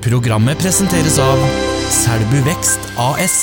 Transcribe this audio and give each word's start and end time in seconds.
Programmet 0.00 0.56
presenteres 0.58 1.18
av 1.20 1.40
Selbu 1.92 2.38
Vekst 2.46 2.86
AS. 2.96 3.34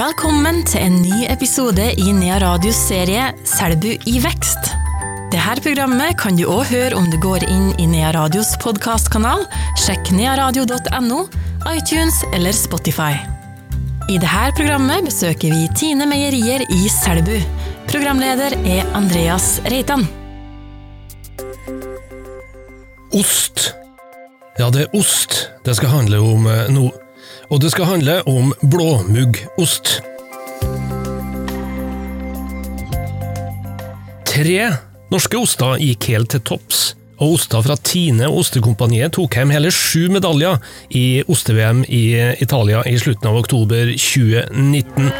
Velkommen 0.00 0.64
til 0.66 0.82
en 0.82 0.96
ny 0.98 1.20
episode 1.30 1.84
i 2.02 2.14
Nea 2.16 2.40
Radios 2.42 2.80
serie 2.88 3.28
Selbu 3.46 3.92
i 3.94 4.14
vekst. 4.24 4.72
Dette 5.30 5.62
programmet 5.62 6.18
kan 6.18 6.34
du 6.34 6.42
òg 6.48 6.64
høre 6.72 6.98
om 6.98 7.06
du 7.06 7.14
går 7.22 7.46
inn 7.46 7.70
i 7.78 7.86
Nea 7.92 8.10
Radios 8.16 8.50
podkastkanal, 8.64 9.46
sjekk 9.78 10.10
nearadio.no, 10.18 11.20
iTunes 11.70 12.18
eller 12.34 12.50
Spotify. 12.50 13.14
I 14.10 14.18
dette 14.18 14.50
programmet 14.58 15.06
besøker 15.06 15.54
vi 15.54 15.70
Tine 15.78 16.10
Meierier 16.10 16.66
i 16.66 16.82
Selbu. 16.90 17.38
Programleder 17.86 18.58
er 18.66 18.90
Andreas 18.98 19.60
Reitan. 19.70 20.02
Ost. 23.14 23.83
Ja, 24.54 24.68
det 24.70 24.84
er 24.84 24.92
ost 24.94 25.48
det 25.66 25.74
skal 25.74 25.90
handle 25.90 26.20
om 26.22 26.46
eh, 26.46 26.68
nå. 26.70 26.90
Og 27.50 27.60
det 27.60 27.72
skal 27.72 27.88
handle 27.88 28.20
om 28.30 28.52
blåmuggost. 28.70 29.98
Tre 34.28 34.58
norske 35.10 35.38
oster 35.38 35.78
gikk 35.82 36.08
helt 36.12 36.30
til 36.34 36.42
topps, 36.46 36.84
og 37.18 37.36
oster 37.36 37.62
fra 37.66 37.76
Tine 37.86 38.28
og 38.30 38.42
Ostekompaniet 38.42 39.14
tok 39.14 39.38
hjem 39.38 39.52
hele 39.54 39.70
sju 39.74 40.08
medaljer 40.14 40.58
i 40.90 41.22
oste-VM 41.30 41.84
i 41.86 42.04
Italia 42.42 42.82
i 42.86 42.96
slutten 42.98 43.30
av 43.30 43.38
oktober 43.42 43.90
2019. 43.94 45.10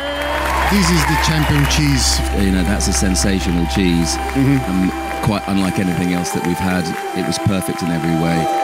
This 0.70 0.90
is 0.90 1.02
the 1.10 1.18
champion 1.26 1.64
cheese. 1.70 2.20
you 2.38 2.50
know 2.50 2.64
that's 2.64 2.88
a 2.88 2.92
sensational 2.92 3.66
cheese 3.74 4.16
um, 4.34 4.90
quite 5.22 5.42
unlike 5.46 5.78
anything 5.78 6.14
else 6.14 6.32
that 6.32 6.44
we've 6.46 6.58
had 6.58 6.84
it 7.18 7.26
was 7.26 7.38
perfect 7.38 7.82
in 7.82 7.90
every 7.90 8.16
way 8.22 8.63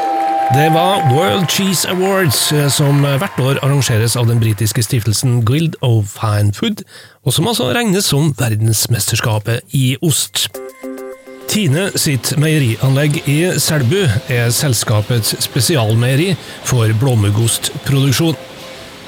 Det 0.51 0.67
var 0.75 1.05
World 1.15 1.47
Cheese 1.47 1.89
Awards, 1.89 2.53
eh, 2.53 2.67
som 2.69 3.05
hvert 3.05 3.39
år 3.39 3.61
arrangeres 3.63 4.17
av 4.19 4.27
den 4.27 4.41
britiske 4.43 4.83
stiftelsen 4.83 5.45
Guild 5.47 5.77
of 5.87 6.11
Fine 6.11 6.51
Food, 6.53 6.83
og 7.23 7.37
som 7.37 7.47
altså 7.47 7.69
regnes 7.71 8.09
som 8.11 8.33
verdensmesterskapet 8.35 9.61
i 9.79 9.95
ost. 10.03 10.49
Tine 11.47 11.85
sitt 11.95 12.33
meierianlegg 12.43 13.21
i 13.31 13.37
Selbu 13.63 14.01
er 14.27 14.51
selskapets 14.51 15.37
spesialmeieri 15.47 16.33
for 16.67 16.91
blåmuggostproduksjon. 16.99 18.35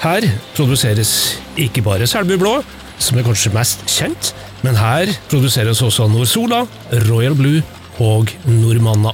Her 0.07 0.29
produseres 0.55 1.41
ikke 1.59 1.83
bare 1.83 2.07
Selbu 2.07 2.37
Blå, 2.39 2.55
som 3.03 3.19
er 3.19 3.27
kanskje 3.27 3.55
mest 3.59 3.83
kjent, 3.91 4.31
men 4.63 4.79
her 4.79 5.11
produseres 5.27 5.83
også 5.83 6.07
Norsola, 6.07 6.63
Royal 7.11 7.35
Blue 7.35 7.67
og 7.99 8.31
Normanna. 8.47 9.11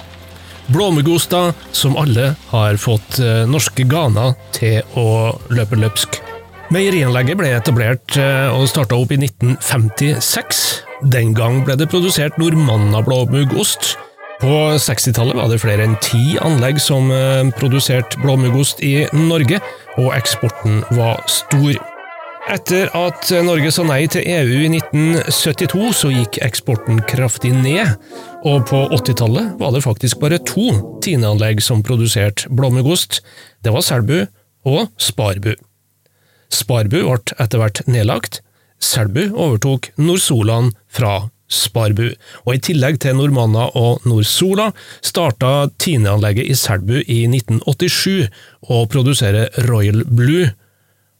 Blåmuggoster 0.69 1.53
som 1.73 1.97
alle 1.97 2.35
har 2.49 2.77
fått 2.77 3.19
eh, 3.25 3.45
norske 3.49 3.87
ganer 3.89 4.35
til 4.53 4.83
å 5.01 5.33
løpe 5.49 5.79
løpsk. 5.81 6.21
Meierianlegget 6.69 7.39
ble 7.41 7.55
etablert 7.57 8.19
eh, 8.21 8.53
og 8.53 8.69
starta 8.69 8.99
opp 9.01 9.15
i 9.15 9.21
1956. 9.23 10.61
Den 11.09 11.33
gang 11.37 11.63
ble 11.65 11.79
det 11.81 11.89
produsert 11.89 12.37
Normanna 12.37 13.01
blåmuggost. 13.07 13.95
På 14.43 14.55
60-tallet 14.77 15.39
var 15.41 15.49
det 15.51 15.63
flere 15.63 15.89
enn 15.89 15.97
ti 16.05 16.37
anlegg 16.45 16.77
som 16.85 17.09
eh, 17.17 17.49
produserte 17.57 18.21
blåmuggost 18.21 18.85
i 18.85 19.07
Norge, 19.17 19.63
og 19.97 20.13
eksporten 20.21 20.83
var 20.93 21.25
stor. 21.33 21.81
Etter 22.49 22.89
at 22.97 23.29
Norge 23.45 23.69
sa 23.75 23.83
nei 23.85 24.07
til 24.09 24.25
EU 24.25 24.63
i 24.65 24.69
1972, 24.79 25.91
så 25.99 26.09
gikk 26.09 26.39
eksporten 26.47 27.03
kraftig 27.05 27.51
ned, 27.53 27.99
og 28.49 28.65
på 28.71 28.81
80-tallet 28.97 29.59
var 29.61 29.75
det 29.75 29.83
faktisk 29.85 30.23
bare 30.23 30.39
to 30.49 30.71
Tine-anlegg 31.05 31.61
som 31.61 31.85
produserte 31.85 32.49
blåmuggost. 32.49 33.21
Det 33.61 33.75
var 33.75 33.85
Selbu 33.85 34.17
og 34.65 34.89
Sparbu. 34.97 35.53
Sparbu 36.49 36.97
ble 37.03 37.37
etter 37.37 37.61
hvert 37.61 37.85
nedlagt. 37.85 38.41
Selbu 38.81 39.27
overtok 39.37 39.93
Nordsolaen 40.01 40.73
fra 40.89 41.27
Sparbu, 41.53 42.07
og 42.49 42.53
i 42.55 42.65
tillegg 42.65 43.03
til 43.05 43.21
Normanna 43.21 43.69
og 43.77 44.05
Nordsola 44.09 44.71
starta 45.05 45.69
Tine-anlegget 45.77 46.49
i 46.49 46.57
Selbu 46.57 47.03
i 47.05 47.27
1987 47.29 48.29
å 48.73 48.87
produsere 48.89 49.51
Royal 49.69 50.07
Blue, 50.09 50.49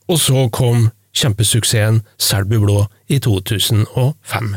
og 0.09 0.17
så 0.17 0.49
kom 0.49 0.89
kjempesuksessen 1.19 2.01
Selbu 2.21 2.59
Blå 2.63 2.79
i 3.11 3.19
2005. 3.23 4.55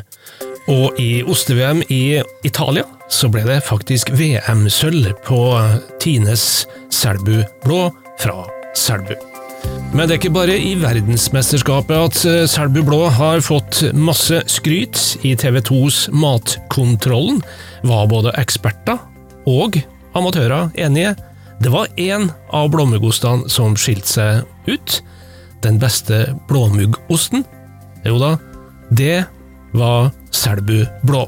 Og 0.73 1.01
i 1.03 1.11
oste-VM 1.27 1.83
i 1.91 2.23
Italia 2.47 2.87
så 3.13 3.29
ble 3.33 3.43
det 3.49 3.63
faktisk 3.67 4.13
VM-sølv 4.17 5.11
på 5.27 5.43
Tines 6.01 6.65
Selbu 6.95 7.43
Blå 7.67 7.85
fra 8.23 8.47
Selbu. 8.79 9.17
Men 9.93 10.09
det 10.09 10.15
er 10.15 10.21
ikke 10.23 10.33
bare 10.33 10.55
i 10.57 10.73
verdensmesterskapet 10.81 11.99
at 11.99 12.21
eh, 12.29 12.45
Selbu 12.49 12.81
Blå 12.87 13.01
har 13.13 13.43
fått 13.45 13.83
masse 13.93 14.41
skryt. 14.49 14.97
I 15.27 15.35
TV 15.37 15.61
2s 15.61 16.07
Matkontrollen 16.17 17.43
var 17.85 18.09
både 18.09 18.33
eksperter 18.41 19.03
og 19.51 19.77
amatører 20.17 20.73
enige. 20.81 21.13
Det 21.63 21.71
var 21.75 21.93
én 22.01 22.31
av 22.57 22.71
blommegostene 22.73 23.53
som 23.53 23.77
skilte 23.77 24.09
seg 24.09 24.73
ut. 24.73 25.03
Den 25.63 25.79
beste 25.79 26.25
blåmuggosten? 26.49 27.45
Jo 28.07 28.19
da, 28.19 28.35
det 28.91 29.25
var 29.73 30.11
Selbu 30.35 30.83
Blå. 31.07 31.23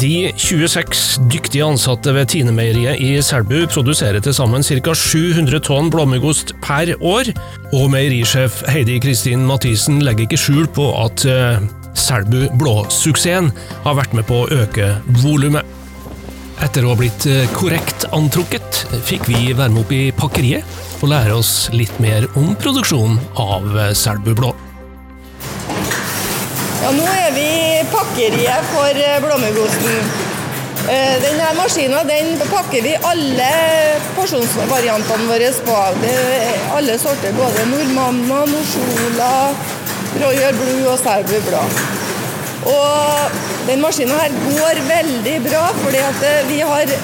De 0.00 0.32
26 0.40 1.20
dyktige 1.28 1.64
ansatte 1.66 2.14
ved 2.16 2.30
Tine-meieriet 2.32 3.00
i 3.04 3.10
Selbu 3.22 3.66
produserer 3.68 4.22
til 4.24 4.34
sammen 4.34 4.64
ca. 4.64 4.94
700 4.94 5.60
tonn 5.66 5.90
blåmuggost 5.92 6.54
per 6.64 6.94
år, 7.04 7.28
og 7.74 7.90
meierisjef 7.92 8.62
Heidi 8.72 8.96
Kristin 9.02 9.44
Mathisen 9.46 10.00
legger 10.06 10.24
ikke 10.24 10.40
skjul 10.40 10.70
på 10.72 10.88
at 11.02 11.26
uh, 11.28 11.60
Selbu 11.94 12.48
Blå-suksessen 12.58 13.52
har 13.84 13.98
vært 13.98 14.16
med 14.16 14.26
på 14.30 14.44
å 14.44 14.50
øke 14.62 14.94
volumet. 15.20 15.66
Etter 16.64 16.86
å 16.86 16.94
ha 16.94 16.96
blitt 16.96 17.26
eh, 17.26 17.48
korrekt 17.52 18.06
antrukket, 18.14 18.84
fikk 19.04 19.26
vi 19.26 19.52
være 19.58 19.74
opp 19.82 19.90
i 19.92 20.04
pakkeriet 20.16 20.62
og 21.04 21.10
lære 21.12 21.34
oss 21.36 21.68
litt 21.76 21.94
mer 22.00 22.24
om 22.40 22.54
produksjonen 22.56 23.18
av 23.40 23.66
Selbu 23.98 24.32
Blå. 24.38 24.52
Ja, 26.80 26.92
nå 26.96 27.04
er 27.08 27.34
vi 27.34 27.44
i 27.44 27.82
pakkeriet 27.92 28.70
for 28.72 29.00
eh, 29.00 29.18
blåmuggosten. 29.24 30.08
Eh, 30.84 31.14
Denne 31.22 31.50
maskinen 31.58 32.08
den 32.08 32.34
pakker 32.48 32.84
vi 32.84 32.94
alle 33.08 33.50
porsjonsvariantene 34.16 35.28
våre 35.28 35.50
på. 35.68 35.78
Alle 36.76 36.98
sorter, 37.00 37.36
både 37.36 37.64
Normanna, 37.72 38.42
Norsola, 38.52 39.32
Royal 40.20 40.56
Blue 40.60 40.92
og 40.92 41.00
Selbu 41.04 41.36
Blå. 41.48 41.64
Og 42.74 43.40
den 43.68 43.80
maskinen 43.84 44.16
her 44.20 44.32
går 44.48 44.84
veldig 44.88 45.40
bra, 45.50 45.66
fordi 45.82 46.04
eh, 46.04 46.44
vi 46.48 46.60
har 46.64 46.96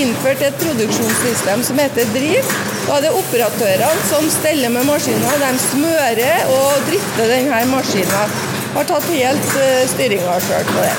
innført 0.00 0.42
et 0.46 0.56
produksjonssystem 0.60 1.62
som 1.66 1.78
heter 1.80 2.08
Driv. 2.14 2.50
Da 2.86 2.98
er 2.98 3.06
det 3.06 3.12
operatørene 3.18 4.04
som 4.10 4.26
steller 4.30 4.70
med 4.74 4.86
maskinen. 4.88 5.24
De 5.42 5.52
smører 5.70 6.52
og 6.54 6.84
drifter 6.88 7.32
denne 7.32 7.62
maskinen. 7.72 8.36
Har 8.76 8.86
tatt 8.90 9.08
helt 9.08 9.54
uh, 9.56 9.82
styringa 9.94 10.36
sjøl 10.44 10.66
på 10.68 10.82
det. 10.84 10.92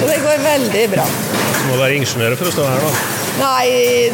Så 0.00 0.08
det 0.08 0.18
går 0.24 0.44
veldig 0.44 0.84
bra. 0.94 1.06
Du 1.60 1.64
må 1.70 1.80
være 1.80 1.96
ingeniør 2.00 2.36
for 2.40 2.50
å 2.50 2.54
stå 2.54 2.68
her, 2.68 2.84
da. 2.84 2.92
Nei, 3.40 4.12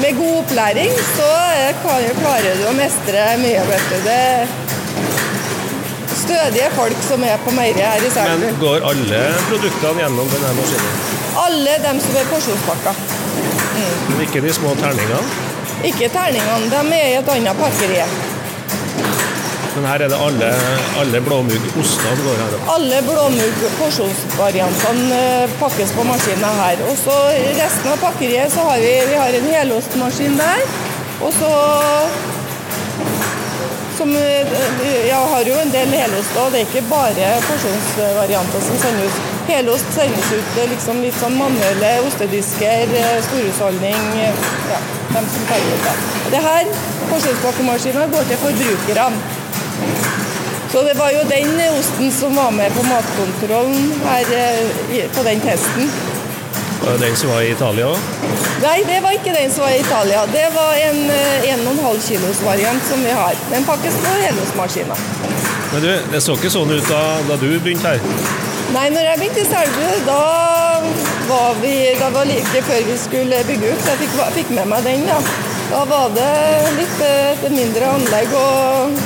med 0.00 0.16
god 0.18 0.36
opplæring 0.42 0.92
så 1.14 1.28
eh, 1.58 1.72
kan- 1.82 2.06
klarer 2.20 2.56
du 2.60 2.64
å 2.70 2.74
mestre 2.76 3.24
mye, 3.42 3.64
vet 3.68 3.88
du. 3.90 3.96
Det 4.06 4.20
stødige 6.24 6.68
folk 6.74 7.06
som 7.08 7.24
er 7.30 7.40
på 7.44 7.54
meieriet 7.56 7.86
her 7.92 8.06
i 8.08 8.12
Selbu. 8.16 8.44
Men 8.44 8.60
går 8.62 8.88
alle 8.90 9.22
produktene 9.48 10.04
gjennom 10.04 10.30
denne 10.34 10.52
maskinen? 10.58 11.00
Alle 11.46 11.80
dem 11.86 12.04
som 12.04 12.20
er 12.20 12.30
porsjonspakka. 12.32 12.94
Men 14.08 14.22
ikke 14.26 14.44
de 14.44 14.52
små 14.54 14.76
terningene? 14.82 15.24
Ikke 15.84 16.08
terningene, 16.08 16.70
de 16.72 17.00
er 17.00 17.10
i 17.10 17.18
et 17.20 17.34
annet 17.36 17.58
pakkeri. 17.58 18.04
Men 19.74 19.88
her 19.90 20.04
er 20.04 20.10
det 20.12 20.18
alle, 20.22 20.48
alle 21.00 21.20
blåmuggostene 21.26 22.12
går 22.22 22.36
her. 22.40 22.52
Alle 22.76 23.00
blåmugg 23.08 23.64
porsjonsvariantene 23.80 25.16
eh, 25.18 25.56
pakkes 25.58 25.94
på 25.96 26.04
maskinen 26.06 26.60
her. 26.60 26.84
Og 26.90 26.94
så 27.00 27.16
resten 27.58 27.90
av 27.90 27.98
pakkeriet 28.04 28.54
så 28.54 28.68
har 28.68 28.78
vi, 28.84 28.92
vi 29.10 29.18
har 29.18 29.34
en 29.40 29.50
helostmaskin 29.56 30.38
der. 30.38 30.62
Og 31.26 31.34
så 31.34 31.50
som, 34.04 34.14
ja, 34.16 35.06
Jeg 35.06 35.20
har 35.32 35.48
jo 35.48 35.54
en 35.60 35.70
del 35.72 35.92
helost 35.96 36.36
og 36.40 36.52
det 36.52 36.60
er 36.60 36.66
ikke 36.68 36.82
bare 36.90 37.28
porsjonsvarianter 37.46 38.64
som 38.66 38.80
sendes 38.82 39.16
ut. 39.16 39.30
Helost 39.48 39.92
sendes 39.96 40.32
ut 40.32 40.58
eh, 40.60 40.68
liksom 40.72 41.00
litt 41.04 41.16
sånn 41.20 41.36
manuelle 41.38 41.92
ostedisker, 42.08 42.92
eh, 43.00 43.16
storhusholdning 43.28 44.10
eh, 44.20 44.42
Ja, 44.72 44.80
dem 45.14 45.28
som 45.32 45.46
tar 45.48 45.64
ut 45.68 45.86
det. 45.86 45.94
Det 46.34 46.42
her, 46.48 46.72
porsjonspakkemaskinen, 47.12 48.12
går 48.12 48.28
til 48.28 48.40
forbrukerne. 48.44 49.10
Så 50.72 50.82
det 50.82 50.96
var 50.98 51.12
jo 51.14 51.22
den 51.30 51.52
osten 51.68 52.10
som 52.12 52.34
var 52.34 52.50
med 52.50 52.72
på 52.74 52.82
matkontrollen 52.88 53.92
her 54.08 54.34
eh, 54.40 55.04
på 55.14 55.28
den 55.28 55.44
testen. 55.44 55.92
Var 56.84 56.92
det 56.92 57.06
den 57.06 57.16
som 57.16 57.30
var 57.30 57.40
i 57.42 57.50
Italia 57.50 57.86
òg? 57.88 57.98
Nei, 58.62 58.78
det 58.84 58.98
var 59.04 59.14
ikke 59.16 59.32
den 59.32 59.52
som 59.52 59.64
var 59.64 59.72
i 59.72 59.78
Italia. 59.80 60.26
Det 60.32 60.44
var 60.54 60.74
en 60.84 60.98
eh, 61.10 61.46
1,5 61.54 62.00
kilos 62.08 62.42
variant 62.44 62.84
som 62.84 63.00
vi 63.04 63.14
har. 63.16 63.38
Den 63.50 63.64
pakkes 63.64 63.96
på 64.04 64.12
helårsmaskiner. 64.20 65.00
Men 65.72 65.82
du, 65.82 65.88
det 66.12 66.20
så 66.20 66.36
ikke 66.36 66.52
sånn 66.52 66.74
ut 66.74 66.84
da, 66.90 67.00
da 67.28 67.38
du 67.40 67.48
begynte 67.56 67.94
her. 67.94 68.04
Nei, 68.74 68.84
når 68.92 69.08
jeg 69.08 69.20
begynte 69.22 69.42
i 69.42 69.48
Selbu, 69.48 69.88
da 70.06 70.20
var 71.28 71.56
vi 71.62 71.74
Da 72.00 72.10
var 72.12 72.28
like 72.28 72.62
før 72.68 72.84
vi 72.90 72.98
skulle 73.00 73.40
bygge 73.48 73.72
ut. 73.72 73.80
Så 73.80 73.94
Jeg 73.94 74.02
fikk, 74.04 74.20
fikk 74.38 74.54
med 74.58 74.68
meg 74.68 74.84
den, 74.84 75.08
da. 75.08 75.18
Da 75.72 75.82
var 75.88 76.12
det 76.12 76.30
litt 76.76 77.04
eh, 77.08 77.32
et 77.32 77.52
mindre 77.54 77.96
anlegg, 77.96 78.36
og 78.36 79.02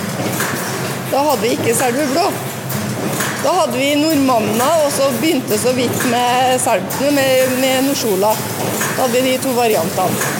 da 1.14 1.26
hadde 1.30 1.42
vi 1.46 1.54
ikke 1.54 1.78
Selbu 1.78 2.06
blå. 2.10 2.26
Da 3.44 3.52
hadde 3.54 3.78
vi 3.78 3.92
nordmannene, 3.94 4.66
og 4.82 4.90
så 4.92 5.06
begynte 5.20 5.58
så 5.60 5.70
vidt 5.76 6.00
med 6.10 6.58
Selbu, 6.62 7.04
med, 7.14 7.52
med 7.62 7.86
Norsola. 7.86 8.32
Da 8.96 9.04
hadde 9.04 9.14
vi 9.14 9.30
de 9.30 9.36
to 9.44 9.52
variantene. 9.54 10.34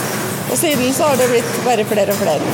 Og 0.49 0.56
siden 0.59 0.95
så 0.97 1.11
har 1.11 1.21
det 1.21 1.29
blitt 1.31 1.59
bare 1.67 1.85
flere 1.87 2.15
og 2.15 2.19
flere. 2.23 2.53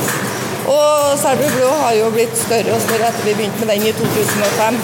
Og 0.69 1.15
Selbu 1.21 1.47
blå 1.55 1.71
har 1.81 1.95
jo 1.97 2.11
blitt 2.13 2.37
større 2.37 2.75
og 2.75 2.83
større 2.83 3.09
etter 3.09 3.25
vi 3.25 3.35
begynte 3.39 3.65
med 3.65 3.73
den 3.73 3.89
i 3.89 3.95
2005. 3.97 4.79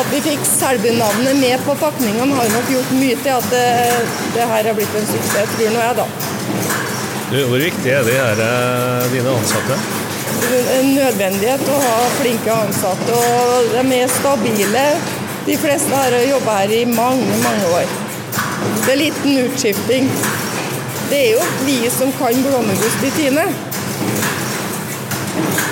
At 0.00 0.08
vi 0.12 0.20
fikk 0.24 0.44
Selbu-navnet 0.48 1.36
med 1.40 1.66
på 1.66 1.76
pakningene 1.80 2.38
har 2.38 2.52
nok 2.54 2.70
gjort 2.72 2.94
mye 2.96 3.18
til 3.24 3.34
at 3.34 3.50
det, 3.52 3.66
det 4.36 4.46
her 4.54 4.70
har 4.70 4.78
blitt 4.78 4.96
en 4.96 5.10
suksess, 5.10 5.56
tror 5.58 5.74
nå 5.74 5.84
jeg, 5.84 5.98
da. 6.00 6.08
Du, 7.32 7.38
hvor 7.48 7.60
viktig 7.60 7.92
er 7.92 8.08
de 8.08 8.16
her, 8.16 8.40
eh, 8.46 9.12
dine 9.12 9.36
ansatte? 9.36 10.01
En 10.50 10.88
nødvendighet 10.96 11.62
å 11.70 11.80
ha 11.80 11.98
flinke 12.18 12.52
ansatte, 12.52 13.14
og 13.16 13.68
de 13.72 13.98
er 13.98 14.10
stabile. 14.10 14.86
De 15.46 15.56
fleste 15.58 15.94
har 15.96 16.16
jobba 16.26 16.56
her 16.60 16.74
i 16.76 16.84
mange, 16.88 17.36
mange 17.42 17.70
år. 17.78 17.94
Det 18.84 18.92
er 18.94 19.00
liten 19.00 19.38
utskifting. 19.46 20.10
Det 21.10 21.18
er 21.18 21.30
jo 21.36 21.46
vi 21.66 21.78
som 21.94 22.12
kan 22.18 22.42
blåmuggost 22.46 23.06
i 23.06 23.12
Tine. 23.16 23.46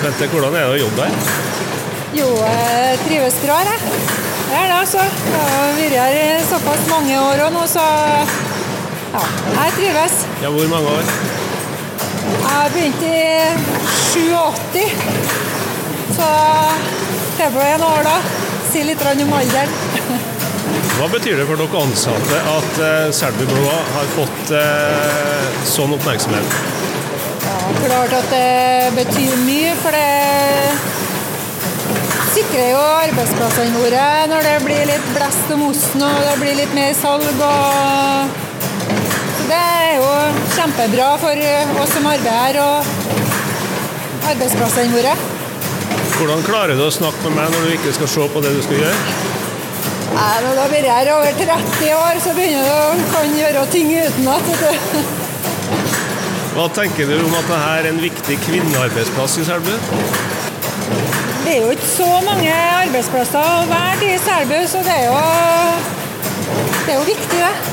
Bente, 0.01 0.27
hvordan 0.31 0.55
er 0.55 0.65
det 0.65 0.73
å 0.73 0.81
jobbe 0.85 1.07
her? 1.07 1.31
Jo, 2.15 2.27
jeg 2.43 2.97
trives 3.05 3.37
bra, 3.43 3.59
jeg. 3.67 3.93
Det 4.51 4.57
er 4.57 4.65
det, 4.67 4.79
altså. 4.79 5.03
Jeg 5.31 5.43
har 5.45 5.77
vært 5.77 5.99
her 5.99 6.17
i 6.19 6.41
såpass 6.49 6.89
mange 6.91 7.19
år 7.19 7.45
og 7.45 7.53
nå, 7.55 7.67
så 7.71 7.85
ja, 9.11 9.23
jeg 9.55 9.77
trives. 9.77 10.19
Ja, 10.43 10.51
hvor 10.51 10.67
mange 10.71 10.97
år? 10.97 11.40
Jeg 12.21 12.71
begynte 12.73 13.07
i 13.07 13.21
87, 14.13 14.85
så 16.15 16.27
det 17.37 17.49
ble 17.55 17.65
en 17.75 17.85
år 17.87 18.05
da. 18.05 18.17
Si 18.71 18.83
litt 18.87 19.01
om 19.01 19.33
alderen. 19.35 19.73
Hva 20.97 21.07
betyr 21.09 21.39
det 21.41 21.47
for 21.49 21.57
dere 21.57 21.81
ansatte 21.81 22.41
at 22.51 22.79
uh, 22.79 23.09
Selbu 23.15 23.47
Blå 23.49 23.71
har 23.95 24.11
fått 24.13 24.51
eh, 24.53 25.47
sånn 25.65 25.95
oppmerksomhet? 25.95 26.57
Ja, 27.41 27.55
klart 27.79 28.13
at 28.19 28.29
det 28.29 28.91
betyr 28.99 29.33
mye, 29.47 29.73
for 29.81 29.97
det 29.97 30.91
sikrer 32.35 32.69
jo 32.75 32.83
arbeidsplassene 33.01 33.81
våre 33.81 34.05
når 34.31 34.47
det 34.47 34.55
blir 34.67 34.85
litt 34.93 35.09
blest 35.15 35.51
om 35.55 35.65
osten 35.71 36.05
og 36.05 36.21
det 36.27 36.37
blir 36.43 36.55
litt 36.61 36.77
mer 36.77 36.93
salg. 37.01 37.43
Og... 37.49 38.50
Det 39.51 39.57
er 39.59 39.97
jo 39.99 40.11
kjempebra 40.55 41.07
for 41.19 41.39
oss 41.83 41.89
som 41.91 42.05
arbeider 42.07 42.37
her 42.39 42.59
og 42.63 44.29
arbeidsplassene 44.29 44.93
våre. 44.93 45.15
Hvordan 46.15 46.43
klarer 46.45 46.79
du 46.79 46.85
å 46.85 46.93
snakke 46.93 47.25
med 47.25 47.35
meg 47.35 47.49
når 47.51 47.65
du 47.65 47.73
ikke 47.73 47.91
skal 47.97 48.09
se 48.13 48.27
på 48.31 48.43
det 48.45 48.53
du 48.55 48.61
skal 48.63 48.79
gjøre? 48.79 49.17
Nei, 50.11 50.35
når 50.45 50.55
Da 50.59 50.67
blir 50.71 50.87
jeg 50.87 50.93
her 50.93 51.11
over 51.17 51.35
30 51.41 51.91
år, 51.97 52.21
så 52.23 52.35
begynner 52.37 52.69
du 52.69 52.71
å 52.77 53.09
kan 53.11 53.35
gjøre 53.41 53.65
ting 53.73 53.91
utenat. 53.91 54.53
Hva 56.55 56.69
tenker 56.77 57.11
du 57.11 57.17
om 57.17 57.35
at 57.41 57.51
dette 57.51 57.59
er 57.73 57.89
en 57.91 58.01
viktig 58.05 58.39
kvinnearbeidsplass 58.45 59.37
i 59.41 59.45
Selbu? 59.49 59.73
Det 61.41 61.57
er 61.57 61.59
jo 61.65 61.75
ikke 61.75 61.91
så 61.91 62.09
mange 62.23 62.55
arbeidsplasser 62.55 63.51
å 63.57 63.67
være 63.71 64.13
i 64.13 64.23
Selbu, 64.29 64.57
så 64.77 64.87
det 64.87 64.95
er 64.95 65.05
jo, 65.09 65.19
det 66.85 66.95
er 66.95 66.99
jo 67.01 67.05
viktig, 67.11 67.43
det. 67.43 67.70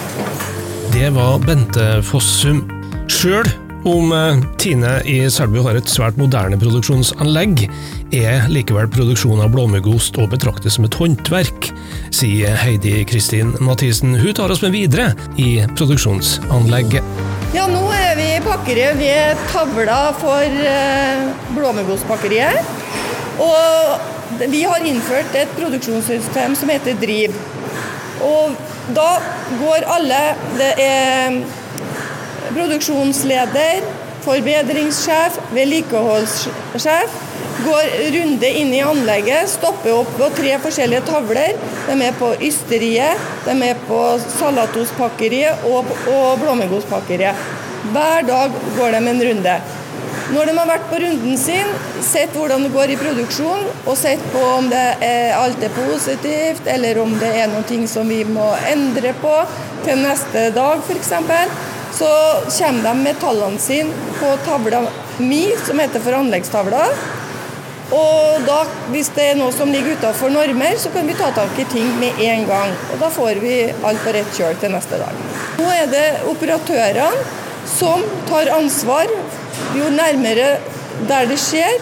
Det 0.98 1.10
var 1.14 1.36
Bente 1.38 1.84
Fossum. 2.02 2.64
Sjøl 3.06 3.46
om 3.86 4.10
eh, 4.10 4.40
Tine 4.58 4.96
i 5.06 5.20
Selbu 5.30 5.60
har 5.62 5.76
et 5.78 5.86
svært 5.86 6.16
moderne 6.18 6.56
produksjonsanlegg, 6.58 7.60
er 8.18 8.48
likevel 8.50 8.88
produksjon 8.90 9.38
av 9.44 9.52
blåmuggost 9.54 10.18
å 10.18 10.26
betrakte 10.26 10.72
som 10.74 10.88
et 10.88 10.96
håndverk, 10.98 11.68
sier 12.10 12.58
Heidi 12.64 13.04
Kristin 13.06 13.54
Mathisen. 13.62 14.16
Hun 14.18 14.34
tar 14.34 14.50
oss 14.50 14.64
med 14.66 14.74
videre 14.74 15.12
i 15.38 15.60
produksjonsanlegget. 15.78 17.22
Ja, 17.54 17.68
nå 17.70 17.84
er 17.94 18.18
vi 18.18 18.32
i 18.32 18.42
pakkeriet 18.42 18.98
ved 18.98 19.44
tavla 19.52 20.00
for 20.18 20.42
eh, 20.72 21.28
Blåmuggostpakkeriet. 21.54 22.74
Og 23.46 24.42
vi 24.50 24.66
har 24.66 24.90
innført 24.90 25.38
et 25.38 25.54
produksjonssystem 25.62 26.58
som 26.58 26.74
heter 26.74 26.98
Driv. 26.98 27.38
Og 28.18 28.58
da 28.96 29.08
går 29.60 29.86
alle 29.96 30.20
Det 30.58 30.72
er 30.82 31.40
produksjonsleder, 32.48 33.82
forbedringssjef, 34.24 35.36
vedlikeholdssjef. 35.52 37.18
Går 37.66 37.90
runde 38.14 38.50
inn 38.60 38.70
i 38.72 38.80
anlegget, 38.82 39.50
stopper 39.52 39.92
opp 39.98 40.10
på 40.16 40.30
tre 40.38 40.54
forskjellige 40.62 41.04
tavler. 41.10 41.58
De 41.88 41.96
er 42.06 42.16
på 42.18 42.30
Ysteriet, 42.48 43.28
de 43.44 43.56
er 43.68 43.80
på 43.88 44.00
Salatospakkeriet 44.38 45.66
og, 45.68 45.90
og 46.14 46.40
Blåmuggostpakkeriet. 46.42 47.48
Hver 47.92 48.24
dag 48.26 48.56
går 48.78 48.96
de 48.96 49.02
en 49.12 49.22
runde. 49.28 49.58
Når 50.28 50.50
de 50.50 50.54
har 50.58 50.68
vært 50.68 50.88
på 50.90 50.98
runden 51.00 51.38
sin, 51.40 51.70
sett 52.04 52.34
hvordan 52.36 52.66
det 52.66 52.72
går 52.74 52.90
i 52.92 52.98
produksjon, 53.00 53.64
og 53.88 53.94
sett 53.96 54.20
på 54.32 54.42
om 54.58 54.68
er, 54.76 55.32
alt 55.38 55.62
er 55.64 55.72
positivt, 55.72 56.68
eller 56.68 57.00
om 57.00 57.14
det 57.20 57.30
er 57.40 57.48
noe 57.48 57.78
som 57.88 58.12
vi 58.12 58.20
må 58.28 58.50
endre 58.68 59.14
på 59.22 59.34
til 59.86 60.02
neste 60.04 60.50
dag 60.56 60.84
f.eks., 60.84 61.14
så 61.98 62.10
kommer 62.58 62.84
de 62.84 62.92
med 63.00 63.16
tallene 63.22 63.58
sine 63.58 64.10
på 64.18 64.34
tavla 64.44 64.82
mi, 65.18 65.46
som 65.64 65.80
heter 65.80 66.04
for 66.04 66.18
anleggstavla. 66.18 66.82
Og 67.88 68.44
da, 68.44 68.58
hvis 68.92 69.08
det 69.16 69.30
er 69.30 69.38
noe 69.40 69.52
som 69.56 69.72
ligger 69.72 69.96
utafor 69.96 70.28
normer, 70.28 70.76
så 70.76 70.92
kan 70.92 71.08
vi 71.08 71.16
ta 71.16 71.30
tak 71.32 71.56
i 71.56 71.64
ting 71.72 71.88
med 72.02 72.20
en 72.20 72.44
gang. 72.50 72.76
Og 72.92 73.00
da 73.00 73.08
får 73.10 73.40
vi 73.40 73.56
alt 73.72 74.04
på 74.04 74.12
rett 74.12 74.36
kjøl 74.36 74.60
til 74.60 74.76
neste 74.76 75.00
dag. 75.00 75.22
Nå 75.56 75.72
er 75.72 75.88
det 75.88 76.06
operatørene 76.28 77.24
som 77.68 78.04
tar 78.28 78.52
ansvar. 78.58 79.08
Jo 79.78 79.88
nærmere 79.94 80.56
der 81.08 81.28
det 81.30 81.38
skjer, 81.40 81.78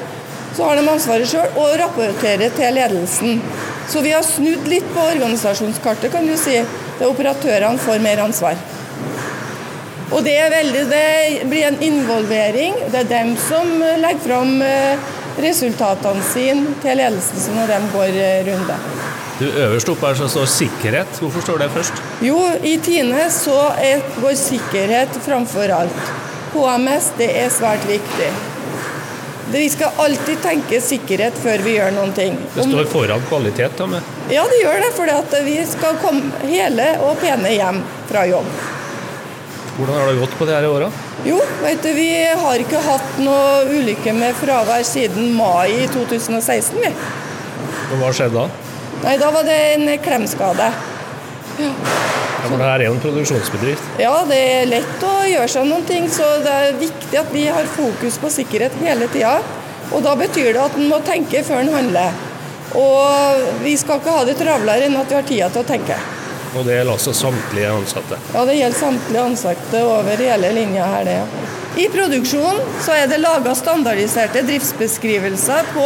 så 0.56 0.64
har 0.68 0.78
de 0.78 0.88
ansvaret 0.90 1.28
sjøl, 1.28 1.48
og 1.56 1.76
rapporterer 1.80 2.52
til 2.56 2.76
ledelsen. 2.76 3.42
Så 3.88 4.02
vi 4.02 4.14
har 4.14 4.24
snudd 4.26 4.66
litt 4.68 4.86
på 4.94 5.04
organisasjonskartet, 5.12 6.10
kan 6.12 6.26
du 6.26 6.34
si. 6.40 6.58
Der 6.98 7.10
operatørene 7.10 7.80
får 7.80 8.02
mer 8.04 8.24
ansvar. 8.24 8.56
Og 10.10 10.22
det, 10.24 10.36
veldig, 10.52 10.84
det 10.90 11.48
blir 11.50 11.66
en 11.66 11.80
involvering. 11.82 12.76
Det 12.92 13.02
er 13.04 13.10
dem 13.10 13.34
som 13.48 13.72
legger 14.00 14.22
fram 14.22 14.54
resultatene 15.42 16.22
sine 16.30 16.76
til 16.82 17.00
ledelsen 17.02 17.58
når 17.58 17.72
de 17.74 17.80
går 17.92 18.20
runde. 18.50 18.78
Du, 19.36 19.44
Øverst 19.44 19.90
oppe 19.92 20.06
her 20.08 20.14
så 20.16 20.28
står 20.32 20.46
sikkerhet. 20.48 21.18
Hvorfor 21.20 21.42
står 21.44 21.58
det 21.60 21.70
først? 21.74 21.98
Jo, 22.24 22.38
i 22.64 22.78
Tine 22.80 23.26
så 23.34 23.58
er, 23.76 24.00
går 24.22 24.38
sikkerhet 24.40 25.18
framfor 25.26 25.74
alt. 25.76 26.14
HMS 26.56 27.12
det 27.20 27.30
er 27.44 27.50
svært 27.52 27.84
viktig. 27.88 28.30
Vi 29.52 29.68
skal 29.70 30.00
alltid 30.02 30.40
tenke 30.42 30.80
sikkerhet 30.82 31.36
før 31.38 31.62
vi 31.62 31.76
gjør 31.76 31.92
noen 31.94 32.12
ting. 32.16 32.34
Det 32.54 32.64
står 32.66 32.88
foran 32.90 33.22
kvalitet, 33.28 33.76
da 33.78 33.86
med. 33.86 34.08
Ja, 34.32 34.42
det 34.50 34.58
gjør 34.58 34.80
det. 34.82 34.88
For 34.96 35.44
vi 35.46 35.60
skal 35.70 36.00
komme 36.02 36.48
hele 36.50 36.88
og 37.06 37.20
pene 37.22 37.52
hjem 37.54 37.78
fra 38.10 38.26
jobb. 38.26 38.48
Hvordan 39.76 39.94
har 40.00 40.10
det 40.10 40.18
gått 40.18 40.34
på 40.38 40.48
de 40.48 40.56
her 40.56 40.66
åra? 40.66 40.90
Jo, 41.28 41.38
vet 41.62 41.82
du, 41.84 41.92
vi 41.94 42.10
har 42.42 42.62
ikke 42.64 42.80
hatt 42.80 43.18
noe 43.22 43.64
ulykke 43.68 44.14
med 44.16 44.34
fravær 44.40 44.82
siden 44.88 45.30
mai 45.36 45.86
2016, 45.92 46.80
vi. 46.80 46.92
Og 47.92 47.98
hva 48.00 48.12
skjedde 48.16 48.40
da? 48.40 48.46
Nei, 49.04 49.16
da 49.20 49.30
var 49.34 49.46
det 49.46 49.56
en 49.76 49.90
klemskade. 50.02 50.70
Ja, 51.60 51.70
for 52.48 52.60
det 52.60 52.68
her 52.68 52.82
er 52.82 52.88
jo 52.88 52.94
en 52.96 53.02
produksjonsbedrift. 53.02 53.92
Ja, 54.02 54.14
det 54.28 54.38
er 54.38 54.70
lett 54.70 55.04
å 55.06 55.14
gjøre 55.28 55.48
seg 55.52 55.68
noen 55.68 55.86
ting, 55.88 56.08
så 56.12 56.26
det 56.44 56.52
er 56.52 56.80
viktig 56.80 57.20
at 57.20 57.32
vi 57.34 57.46
har 57.52 57.68
fokus 57.76 58.18
på 58.22 58.32
sikkerhet 58.38 58.76
hele 58.82 59.08
tida. 59.12 59.38
Og 59.94 60.02
da 60.02 60.16
betyr 60.18 60.52
det 60.54 60.62
at 60.62 60.78
en 60.78 60.88
må 60.90 61.00
tenke 61.06 61.44
før 61.46 61.62
en 61.62 61.74
handler. 61.76 62.16
Og 62.76 63.46
vi 63.62 63.76
skal 63.78 64.00
ikke 64.00 64.14
ha 64.18 64.24
det 64.26 64.36
travlere 64.40 64.88
enn 64.88 64.98
at 64.98 65.10
vi 65.10 65.18
har 65.18 65.26
tida 65.26 65.50
til 65.52 65.62
å 65.62 65.68
tenke. 65.68 65.98
Og 66.56 66.64
det 66.64 66.78
gjelder 66.78 66.96
altså 66.96 67.12
samtlige 67.14 67.70
ansatte? 67.72 68.18
Ja, 68.32 68.44
det 68.48 68.56
gjelder 68.56 68.78
samtlige 68.78 69.24
ansatte 69.30 69.82
over 69.84 70.22
hele 70.24 70.52
linja 70.56 70.88
her, 70.88 71.06
det. 71.08 71.20
I 71.76 71.88
produksjonen 71.92 72.62
så 72.80 72.94
er 72.96 73.10
det 73.10 73.20
laga 73.20 73.52
standardiserte 73.54 74.40
driftsbeskrivelser 74.46 75.68
på, 75.74 75.84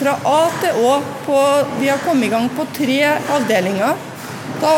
fra 0.00 0.14
A 0.24 0.38
til 0.62 0.78
Å. 0.88 0.94
På, 1.26 1.40
vi 1.82 1.90
har 1.92 2.00
kommet 2.00 2.30
i 2.30 2.32
gang 2.32 2.48
på 2.56 2.64
tre 2.78 3.02
avdelinger. 3.36 3.98
Da 4.62 4.74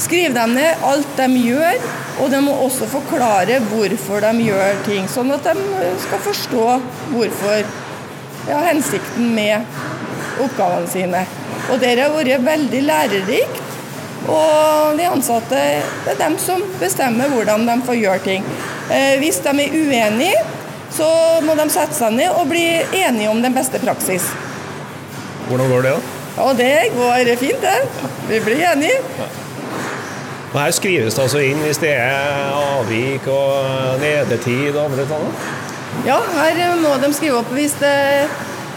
skriver 0.00 0.34
dem 0.34 0.54
ned 0.56 0.84
alt 0.86 1.16
de 1.16 1.28
gjør, 1.42 1.86
og 2.22 2.30
de 2.32 2.40
må 2.44 2.54
også 2.66 2.88
forklare 2.92 3.60
hvorfor 3.70 4.24
de 4.24 4.46
gjør 4.46 4.80
ting, 4.86 5.08
sånn 5.10 5.32
at 5.34 5.46
de 5.48 5.92
skal 6.04 6.22
forstå 6.26 6.66
hvorfor 7.12 7.64
ja, 8.48 8.62
hensikten 8.68 9.32
med 9.36 9.66
oppgavene 10.42 10.90
sine. 10.90 11.26
Og 11.70 11.80
det 11.82 11.94
har 12.00 12.14
vært 12.14 12.46
veldig 12.46 12.82
lærerikt. 12.88 13.60
Og 14.22 14.98
de 14.98 15.06
ansatte 15.10 15.58
det 16.04 16.12
er 16.12 16.18
dem 16.20 16.36
som 16.38 16.62
bestemmer 16.78 17.30
hvordan 17.32 17.66
de 17.66 17.74
får 17.86 17.98
gjøre 17.98 18.22
ting. 18.26 18.44
Eh, 18.92 19.16
hvis 19.18 19.40
de 19.42 19.50
er 19.50 19.74
uenige, 19.74 20.42
så 20.94 21.08
må 21.42 21.56
de 21.58 21.66
sette 21.72 21.96
seg 21.96 22.14
ned 22.14 22.30
og 22.36 22.50
bli 22.50 22.64
enige 23.02 23.30
om 23.32 23.40
den 23.42 23.54
beste 23.56 23.80
praksis. 23.82 24.28
Hvordan 25.48 25.72
går 25.72 25.86
det, 25.86 25.94
da? 25.96 26.18
Og 26.42 26.56
det 26.56 26.74
går 26.94 27.32
fint, 27.40 27.64
det. 27.64 28.10
Vi 28.28 28.38
blir 28.44 28.62
enige. 28.70 29.00
Og 30.52 30.60
Her 30.60 30.72
skrives 30.76 31.16
det 31.16 31.22
altså 31.24 31.40
inn 31.40 31.60
hvis 31.64 31.80
det 31.80 31.94
er 31.96 32.52
avvik 32.52 33.28
og 33.32 34.00
nedetid 34.02 34.74
og 34.74 34.84
andre 34.90 35.06
ting? 35.08 35.28
Ja, 36.06 36.18
her 36.36 36.76
må 36.80 36.96
de 37.00 37.12
skrive 37.16 37.40
opp 37.40 37.52
hvis 37.56 37.76
det 37.80 37.92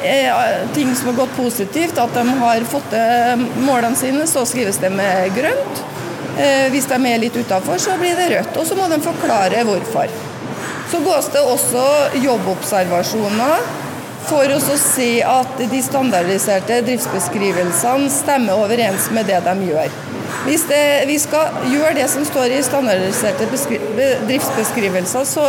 er 0.06 0.68
ting 0.76 0.92
som 0.96 1.12
har 1.12 1.18
gått 1.24 1.36
positivt, 1.36 1.98
at 1.98 2.14
de 2.14 2.24
har 2.40 2.66
fått 2.70 2.88
til 2.92 3.46
målene 3.66 3.98
sine, 3.98 4.28
så 4.28 4.46
skrives 4.48 4.78
det 4.84 4.92
med 4.94 5.32
grønt. 5.36 5.84
Eh, 6.38 6.68
Hvis 6.72 6.88
de 6.92 7.00
er 7.00 7.20
litt 7.20 7.36
utafor, 7.36 7.80
så 7.80 7.96
blir 8.00 8.16
det 8.20 8.30
rødt. 8.34 8.58
Og 8.60 8.68
så 8.68 8.76
må 8.76 8.88
de 8.92 9.00
forklare 9.02 9.64
hvorfor. 9.68 10.12
Så 10.92 11.00
gås 11.04 11.32
det 11.34 11.42
også 11.42 11.86
jobbobservasjoner 12.24 13.64
for 14.28 14.52
å 14.52 14.60
se 14.62 15.10
at 15.26 15.64
de 15.72 15.82
standardiserte 15.86 16.82
driftsbeskrivelsene 16.86 18.12
stemmer 18.12 18.60
overens 18.66 19.10
med 19.16 19.32
det 19.32 19.42
de 19.48 19.72
gjør. 19.72 20.05
Hvis 20.46 20.66
det, 20.70 21.06
vi 21.10 21.16
skal 21.20 21.56
gjøre 21.72 21.96
det 21.98 22.06
som 22.12 22.26
står 22.28 22.54
i 22.54 22.62
standardiserte 22.66 23.48
beskri, 23.50 23.80
driftsbeskrivelser 24.28 25.26
så 25.26 25.46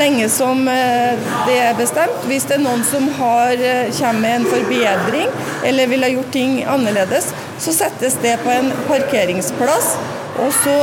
lenge 0.00 0.28
som 0.32 0.62
eh, 0.68 1.18
det 1.48 1.58
er 1.60 1.76
bestemt. 1.78 2.24
Hvis 2.30 2.46
det 2.48 2.56
er 2.56 2.64
noen 2.64 2.84
som 2.88 3.08
har, 3.18 3.52
eh, 3.58 3.90
kommer 3.98 4.22
med 4.22 4.36
en 4.38 4.48
forbedring 4.48 5.28
eller 5.66 5.90
vil 5.90 6.06
ha 6.06 6.12
gjort 6.14 6.32
ting 6.32 6.60
annerledes, 6.64 7.32
så 7.60 7.74
settes 7.76 8.16
det 8.22 8.38
på 8.44 8.54
en 8.54 8.72
parkeringsplass. 8.88 9.92
Og 10.40 10.54
så 10.62 10.78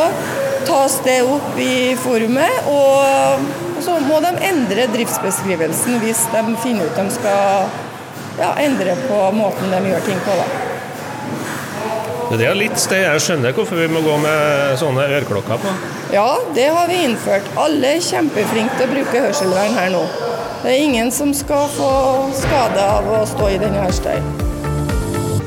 tas 0.68 1.00
det 1.06 1.22
opp 1.24 1.58
i 1.64 1.96
forumet, 1.98 2.68
og 2.70 3.84
så 3.84 3.98
må 4.04 4.20
de 4.22 4.34
endre 4.50 4.88
driftsbeskrivelsen 4.94 6.02
hvis 6.04 6.26
de 6.34 6.46
finner 6.64 6.90
ut 6.90 6.98
de 7.00 7.10
skal 7.16 7.70
ja, 8.38 8.54
endre 8.62 8.98
på 9.08 9.22
måten 9.38 9.72
de 9.74 9.84
gjør 9.92 10.10
ting 10.12 10.26
på. 10.26 10.40
Da. 10.42 10.67
Det 12.28 12.44
er 12.44 12.58
litt 12.60 12.76
sted 12.82 13.06
jeg 13.06 13.22
skjønner 13.24 13.54
hvorfor 13.56 13.80
vi 13.80 13.88
må 13.92 14.02
gå 14.04 14.18
med 14.20 14.74
sånne 14.82 15.06
øreklokker 15.08 15.62
på. 15.64 15.76
Ja, 16.12 16.28
det 16.56 16.68
har 16.76 16.90
vi 16.92 17.00
innført. 17.06 17.48
Alle 17.60 17.96
er 17.96 18.04
kjempeflinke 18.04 18.76
til 18.76 18.90
å 18.90 18.96
bruke 18.98 19.22
hørselvern 19.28 19.78
her 19.78 19.94
nå. 19.96 20.04
Det 20.64 20.74
er 20.74 20.84
ingen 20.84 21.14
som 21.14 21.32
skal 21.38 21.70
få 21.72 21.92
skade 22.36 22.84
av 22.84 23.08
å 23.08 23.24
stå 23.30 23.54
i 23.54 23.62
denne 23.62 23.88
støyen. 23.96 24.28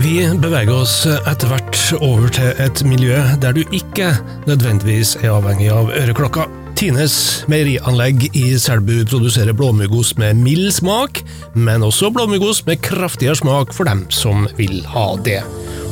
Vi 0.01 0.15
beveger 0.41 0.73
oss 0.73 1.03
etter 1.05 1.51
hvert 1.51 1.77
over 2.01 2.33
til 2.33 2.57
et 2.65 2.81
miljø 2.89 3.21
der 3.43 3.53
du 3.53 3.61
ikke 3.77 4.15
nødvendigvis 4.49 5.19
er 5.21 5.35
avhengig 5.35 5.69
av 5.77 5.93
øreklokka. 5.93 6.49
Tines 6.81 7.15
meierianlegg 7.53 8.31
i 8.33 8.47
Selbu 8.57 9.03
produserer 9.11 9.53
blåmuggost 9.53 10.17
med 10.23 10.41
mild 10.41 10.73
smak, 10.73 11.21
men 11.53 11.85
også 11.85 12.09
blåmuggost 12.17 12.65
med 12.71 12.81
kraftigere 12.87 13.37
smak 13.37 13.77
for 13.77 13.85
dem 13.91 14.07
som 14.09 14.49
vil 14.57 14.81
ha 14.89 15.11
det. 15.21 15.43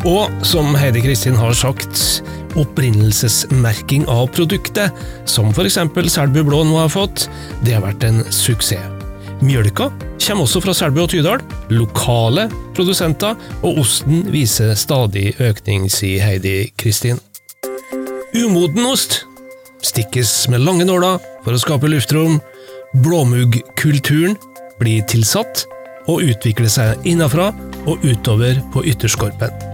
Og 0.06 0.30
som 0.46 0.74
Heidi 0.78 1.02
Kristin 1.02 1.36
har 1.38 1.54
sagt, 1.56 2.22
opprinnelsesmerking 2.58 4.06
av 4.10 4.28
produktet, 4.34 4.94
som 5.26 5.50
f.eks. 5.50 5.78
Selbu 6.12 6.42
Blå 6.46 6.62
nå 6.66 6.78
har 6.78 6.92
fått, 6.92 7.26
det 7.64 7.74
har 7.76 7.84
vært 7.86 8.06
en 8.06 8.22
suksess. 8.32 8.94
Mjølka 9.38 9.86
kommer 10.18 10.44
også 10.44 10.60
fra 10.64 10.74
Selbu 10.74 11.04
og 11.04 11.12
Tydal, 11.12 11.42
lokale 11.70 12.48
produsenter, 12.74 13.38
og 13.62 13.78
osten 13.84 14.24
viser 14.34 14.74
stadig 14.78 15.32
økning, 15.38 15.86
sier 15.92 16.24
Heidi 16.26 16.72
Kristin. 16.78 17.20
Umoden 18.34 18.84
ost 18.90 19.22
stikkes 19.86 20.48
med 20.52 20.66
lange 20.66 20.86
nåler 20.88 21.22
for 21.46 21.54
å 21.54 21.62
skape 21.62 21.90
luftrom. 21.90 22.40
Blåmuggkulturen 23.04 24.36
blir 24.82 25.06
tilsatt 25.10 25.64
og 26.08 26.24
utvikler 26.26 26.70
seg 26.72 27.08
innafra 27.08 27.52
og 27.86 28.04
utover 28.04 28.58
på 28.74 28.84
ytterskorpen. 28.90 29.67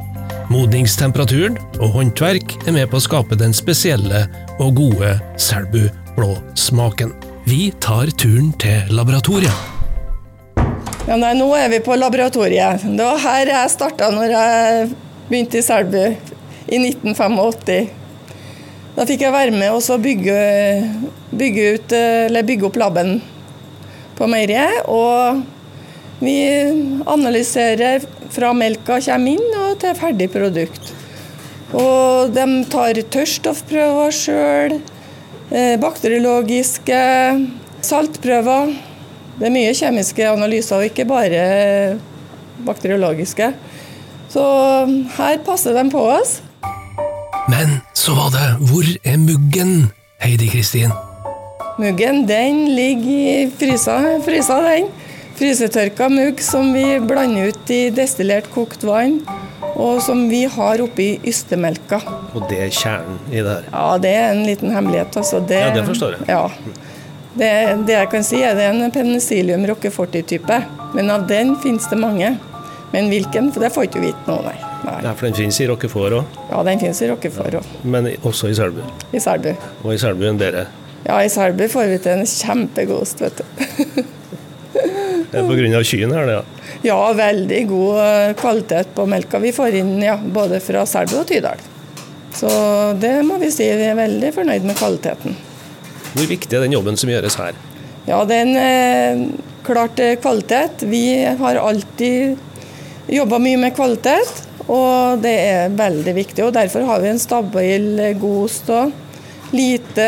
Modningstemperaturen 0.53 1.57
og 1.81 1.95
håndverk 1.95 2.53
er 2.67 2.75
med 2.77 2.91
på 2.93 2.99
å 2.99 3.05
skape 3.05 3.37
den 3.41 3.55
spesielle 3.57 4.27
og 4.61 4.77
gode 4.77 5.15
Selbu 5.41 5.87
blå-smaken. 6.19 7.15
Vi 7.49 7.71
tar 7.81 8.13
turen 8.21 8.53
til 8.61 8.93
laboratoriet. 8.93 9.73
Ja, 11.05 11.17
nei, 11.21 11.35
nå 11.37 11.49
er 11.57 11.69
vi 11.73 11.81
på 11.85 11.97
laboratoriet. 11.97 12.85
Det 12.85 13.05
var 13.05 13.21
her 13.25 13.53
jeg 13.55 13.73
starta 13.73 14.11
når 14.13 14.37
jeg 14.37 14.87
begynte 15.31 15.61
i 15.61 15.65
Selbu 15.65 16.01
i 16.05 16.81
1985. 16.81 17.89
Da 18.95 19.09
fikk 19.09 19.25
jeg 19.25 19.35
være 19.35 19.57
med 19.57 19.73
og 19.75 20.05
bygge, 20.05 20.39
bygge, 21.35 21.67
ut, 21.75 21.97
eller 22.29 22.47
bygge 22.47 22.69
opp 22.69 22.79
laben 22.81 23.17
på 24.19 24.29
meieriet. 24.31 24.85
Vi 26.21 26.37
analyserer 27.07 28.05
fra 28.35 28.53
melka 28.57 29.01
kommer 29.03 29.35
inn 29.37 29.59
og 29.65 29.79
til 29.83 29.97
ferdig 29.99 30.31
produkt. 30.33 30.93
Og 31.75 32.31
de 32.35 32.47
tar 32.71 33.01
tørrstoffprøver 33.17 34.15
sjøl, 34.15 34.79
bakteriologiske, 35.83 37.03
saltprøver. 37.85 38.75
Det 39.39 39.49
er 39.49 39.55
mye 39.55 39.75
kjemiske 39.75 40.27
analyser, 40.31 40.79
og 40.79 40.91
ikke 40.91 41.07
bare 41.11 41.45
bakteriologiske. 42.67 43.51
Så 44.31 44.45
her 45.19 45.41
passer 45.47 45.75
de 45.77 45.89
på 45.91 46.05
oss. 46.15 46.39
Men 47.51 47.81
så 47.93 48.15
var 48.17 48.31
det 48.33 48.47
Hvor 48.71 48.87
er 49.05 49.19
muggen, 49.21 49.91
Heidi 50.23 50.47
Kristin? 50.49 50.95
Muggen 51.79 52.23
den 52.29 52.69
ligger 52.77 53.11
i 53.11 53.51
frysa, 53.59 53.99
frysa 54.25 54.61
den. 54.63 54.89
Frysetørka 55.35 56.07
mugg 56.13 56.39
som 56.45 56.69
vi 56.75 56.85
blander 57.03 57.51
ut 57.51 57.71
i 57.75 57.89
destillert 57.95 58.47
kokt 58.55 58.85
vann, 58.87 59.17
og 59.75 59.99
som 60.05 60.29
vi 60.31 60.45
har 60.47 60.83
oppi 60.85 61.09
ystemelka. 61.27 61.99
Og 62.37 62.45
det 62.51 62.61
er 62.69 62.71
kjernen 62.75 63.19
i 63.33 63.41
det 63.43 63.57
her. 63.57 63.67
Ja, 63.73 63.99
det 63.99 64.13
er 64.15 64.29
en 64.31 64.45
liten 64.47 64.71
hemmelighet. 64.75 65.17
Altså. 65.19 65.41
Det, 65.43 65.59
Ja, 65.65 65.73
det 65.75 65.83
forstår 65.89 66.19
jeg. 66.21 66.29
Ja. 66.29 66.45
Det, 67.35 67.51
det 67.89 67.97
jeg 67.97 68.11
kan 68.13 68.23
si 68.23 68.43
er 68.47 68.55
det 68.55 68.69
er 68.69 68.77
en 68.79 68.93
penicillium 68.95 69.65
roqueforti-type, 69.67 70.61
men 70.95 71.11
av 71.11 71.27
den 71.27 71.57
finnes 71.65 71.89
det 71.91 71.99
mange. 71.99 72.37
Men 72.95 73.09
hvilken, 73.11 73.51
for 73.51 73.65
det 73.65 73.73
får 73.75 73.89
ikke 73.89 74.05
vite 74.05 74.29
noe, 74.31 74.45
nei. 74.47 74.55
nei. 74.87 74.99
Ja, 75.03 75.17
for 75.19 75.27
den 75.27 75.35
finnes 75.35 75.59
i 75.59 75.67
Rockefòr 75.67 76.15
òg, 76.21 76.37
Ja, 76.53 76.61
den 76.63 76.79
finnes 76.79 77.01
i 77.03 77.09
Rockefòr 77.11 77.57
òg, 77.59 77.73
men 77.83 78.07
også 78.23 78.53
i 78.53 78.55
Selbu. 78.55 78.85
i 79.11 79.19
Selbu. 79.19 79.51
Og 79.83 79.97
i 79.97 79.99
Selbu 79.99 80.29
enn 80.31 80.39
dere? 80.39 80.69
Ja, 81.09 81.17
i 81.19 81.29
Selbu 81.33 81.67
får 81.73 81.91
vi 81.91 81.99
til 82.05 82.21
en 82.21 82.29
kjempegod 82.31 83.03
ost, 83.03 83.19
vet 83.25 83.43
du. 83.43 84.05
Det 85.35 85.43
er 85.43 85.49
på 85.51 85.59
grunn 85.59 85.77
av 85.77 85.87
kyen 85.91 86.15
her, 86.15 86.31
det. 86.31 86.41
Ja. 86.41 86.65
Ja, 86.85 86.99
veldig 87.17 87.61
god 87.71 88.01
eh, 88.05 88.33
kvalitet 88.39 88.91
på 88.97 89.07
melka 89.09 89.41
vi 89.41 89.53
får 89.57 89.79
inn, 89.81 89.95
ja, 90.05 90.17
både 90.19 90.61
fra 90.61 90.85
Selbu 90.89 91.21
og 91.23 91.29
Tydal. 91.31 91.63
Så 92.35 92.51
det 93.01 93.15
må 93.27 93.39
vi 93.41 93.51
si, 93.55 93.67
vi 93.79 93.87
er 93.89 93.99
veldig 93.99 94.33
fornøyd 94.35 94.67
med 94.67 94.77
kvaliteten. 94.79 95.37
Hvor 96.15 96.27
viktig 96.31 96.57
er 96.57 96.67
den 96.67 96.75
jobben 96.75 96.99
som 96.99 97.11
gjøres 97.11 97.39
her? 97.41 97.57
Ja, 98.07 98.19
det 98.29 98.37
er 98.37 98.45
en 98.45 98.59
eh, 98.61 99.23
klart 99.65 100.01
eh, 100.03 100.17
kvalitet. 100.21 100.85
Vi 100.91 101.25
har 101.25 101.61
alltid 101.63 102.37
jobba 103.07 103.39
mye 103.41 103.61
med 103.63 103.75
kvalitet, 103.77 104.45
og 104.67 105.23
det 105.25 105.35
er 105.47 105.75
veldig 105.79 106.15
viktig. 106.19 106.45
og 106.45 106.53
Derfor 106.57 106.85
har 106.91 107.01
vi 107.01 107.11
en 107.15 107.23
stabil, 107.23 107.89
eh, 107.99 108.19
god 108.21 108.53
stå. 108.53 108.83
Lite 109.55 110.07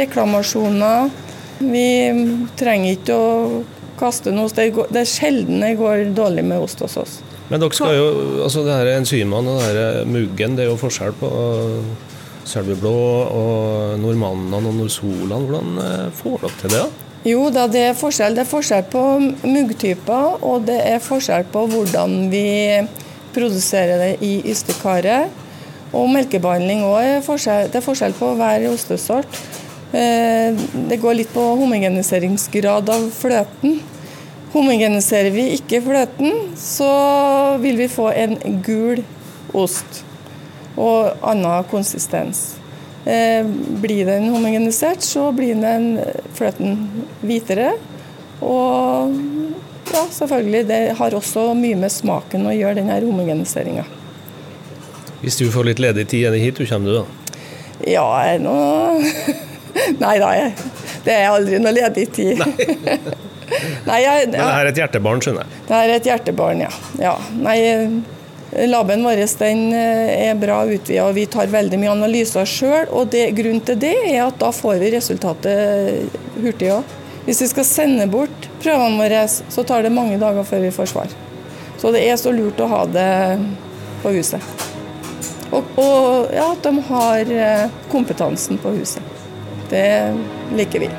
reklamasjoner. 0.00 1.10
Vi 1.58 1.88
trenger 2.58 2.96
ikke 2.96 3.18
å 3.18 3.62
kaste 3.98 4.32
noe 4.34 4.48
ost. 4.48 4.58
Det, 4.58 5.00
er 5.00 5.08
sjelden 5.08 5.62
det 5.64 5.76
går 5.80 6.10
dårlig 6.16 6.44
med 6.46 6.64
ost 6.64 6.82
hos 6.84 6.96
oss. 7.00 7.20
Men 7.50 7.60
dere 7.60 7.76
skal 7.76 7.94
jo, 7.96 8.08
altså 8.46 8.64
det 8.64 8.76
her 8.78 8.90
enzymene 8.96 9.54
og 9.54 9.62
det 9.62 9.72
her 9.74 10.08
muggen, 10.08 10.56
det 10.56 10.64
er 10.64 10.72
jo 10.72 10.80
forskjell 10.80 11.16
på 11.20 11.30
Selveblå 12.44 12.92
og 12.92 14.00
normannene 14.02 14.58
og 14.60 14.76
norsolene. 14.76 15.38
Hvordan 15.46 15.80
eh, 15.80 16.08
får 16.18 16.42
dere 16.42 16.60
til 16.60 16.74
det? 16.74 16.82
da? 16.82 17.04
Jo 17.24 17.46
da, 17.48 17.64
det 17.72 17.86
er 17.88 17.96
forskjell. 17.96 18.36
Det 18.36 18.42
er 18.44 18.50
forskjell 18.50 18.84
på 18.92 19.02
muggtyper, 19.48 20.42
og 20.44 20.66
det 20.68 20.76
er 20.84 21.00
forskjell 21.00 21.46
på 21.52 21.64
hvordan 21.72 22.26
vi 22.32 22.44
produserer 23.32 24.02
det 24.02 24.10
i 24.24 24.34
ystekaret. 24.52 25.32
Og 25.94 26.10
melkebehandling 26.10 26.82
òg. 26.84 27.24
Det 27.24 27.78
er 27.78 27.84
forskjell 27.86 28.16
på 28.18 28.34
hver 28.36 28.66
ostesort. 28.68 29.40
Eh, 29.94 30.54
Det 30.88 30.96
går 31.00 31.14
litt 31.20 31.32
på 31.34 31.42
homogeniseringsgrad 31.60 32.90
av 32.90 33.04
fløten. 33.14 33.78
Homogeniserer 34.54 35.30
vi 35.34 35.48
ikke 35.56 35.80
fløten, 35.82 36.34
så 36.58 36.90
vil 37.62 37.78
vi 37.78 37.88
få 37.90 38.10
en 38.14 38.36
gul 38.62 39.04
ost. 39.54 40.02
og 40.76 41.12
annen 41.22 41.62
konsistens. 41.70 42.56
Eh, 43.06 43.44
blir 43.80 44.06
den 44.08 44.24
homogenisert, 44.34 45.02
så 45.06 45.28
blir 45.30 45.54
den 45.54 46.00
fløten 46.34 46.88
hvitere. 47.22 47.76
Og 48.42 49.14
ja, 49.92 50.02
selvfølgelig, 50.10 50.66
det 50.66 50.80
har 50.98 51.14
også 51.14 51.54
mye 51.54 51.78
med 51.78 51.92
smaken 51.94 52.48
å 52.50 52.56
gjøre, 52.56 52.80
denne 52.80 52.98
homogeniseringa. 53.04 53.84
Hvis 55.22 55.38
du 55.38 55.46
får 55.52 55.64
litt 55.70 55.78
ledig 55.78 56.08
tid, 56.08 56.26
er 56.26 56.34
det 56.34 56.42
hit 56.42 56.58
du 56.58 56.66
kommer 56.66 56.90
du 56.90 56.96
da? 56.96 57.04
Ja, 57.86 58.08
jeg 58.24 58.34
er 58.34 58.42
nå 58.42 58.56
Nei 59.98 60.16
da, 60.22 60.32
det 61.04 61.14
er 61.14 61.30
aldri 61.32 61.60
noe 61.62 61.74
ledig 61.74 62.08
tid. 62.14 62.42
Nei, 63.86 64.00
jeg, 64.06 64.28
Men 64.30 64.36
det 64.36 64.42
her 64.42 64.64
er 64.64 64.72
et 64.72 64.82
hjertebarn, 64.82 65.22
skjønner 65.24 65.44
jeg. 65.44 65.62
Det 65.68 65.78
er 65.78 65.94
et 65.98 66.10
hjertebarn, 66.10 66.66
ja. 66.66 66.72
ja. 67.02 67.14
Nei, 67.38 67.58
Laben 68.54 69.02
vår 69.02 69.18
den 69.38 69.72
eh, 69.74 70.28
er 70.28 70.36
bra 70.38 70.60
utvida, 70.62 71.08
og 71.08 71.16
vi 71.16 71.24
tar 71.26 71.50
veldig 71.50 71.78
mye 71.80 71.94
analyser 71.96 72.46
sjøl. 72.46 72.86
Og 72.94 73.10
det, 73.10 73.32
grunnen 73.34 73.64
til 73.66 73.80
det 73.82 73.96
er 74.12 74.20
at 74.28 74.38
da 74.38 74.52
får 74.54 74.78
vi 74.82 74.92
resultatet 74.94 76.20
hurtig 76.38 76.70
òg. 76.76 76.94
Hvis 77.24 77.40
vi 77.42 77.48
skal 77.50 77.66
sende 77.66 78.06
bort 78.12 78.48
prøvene 78.62 79.00
våre, 79.00 79.24
så 79.26 79.64
tar 79.66 79.82
det 79.82 79.94
mange 79.94 80.20
dager 80.20 80.46
før 80.46 80.62
vi 80.66 80.74
får 80.76 80.92
svar. 80.92 81.16
Så 81.80 81.90
det 81.94 82.04
er 82.06 82.20
så 82.20 82.30
lurt 82.32 82.60
å 82.62 82.68
ha 82.70 82.84
det 82.86 83.10
på 84.04 84.12
huset. 84.14 84.44
Og, 85.50 85.74
og 85.80 86.30
ja, 86.34 86.50
at 86.52 86.62
de 86.66 86.86
har 86.90 87.34
eh, 87.34 87.66
kompetansen 87.90 88.60
på 88.60 88.76
huset. 88.76 89.13
Det 89.74 90.54
liker 90.54 90.86
vi. 90.86 90.90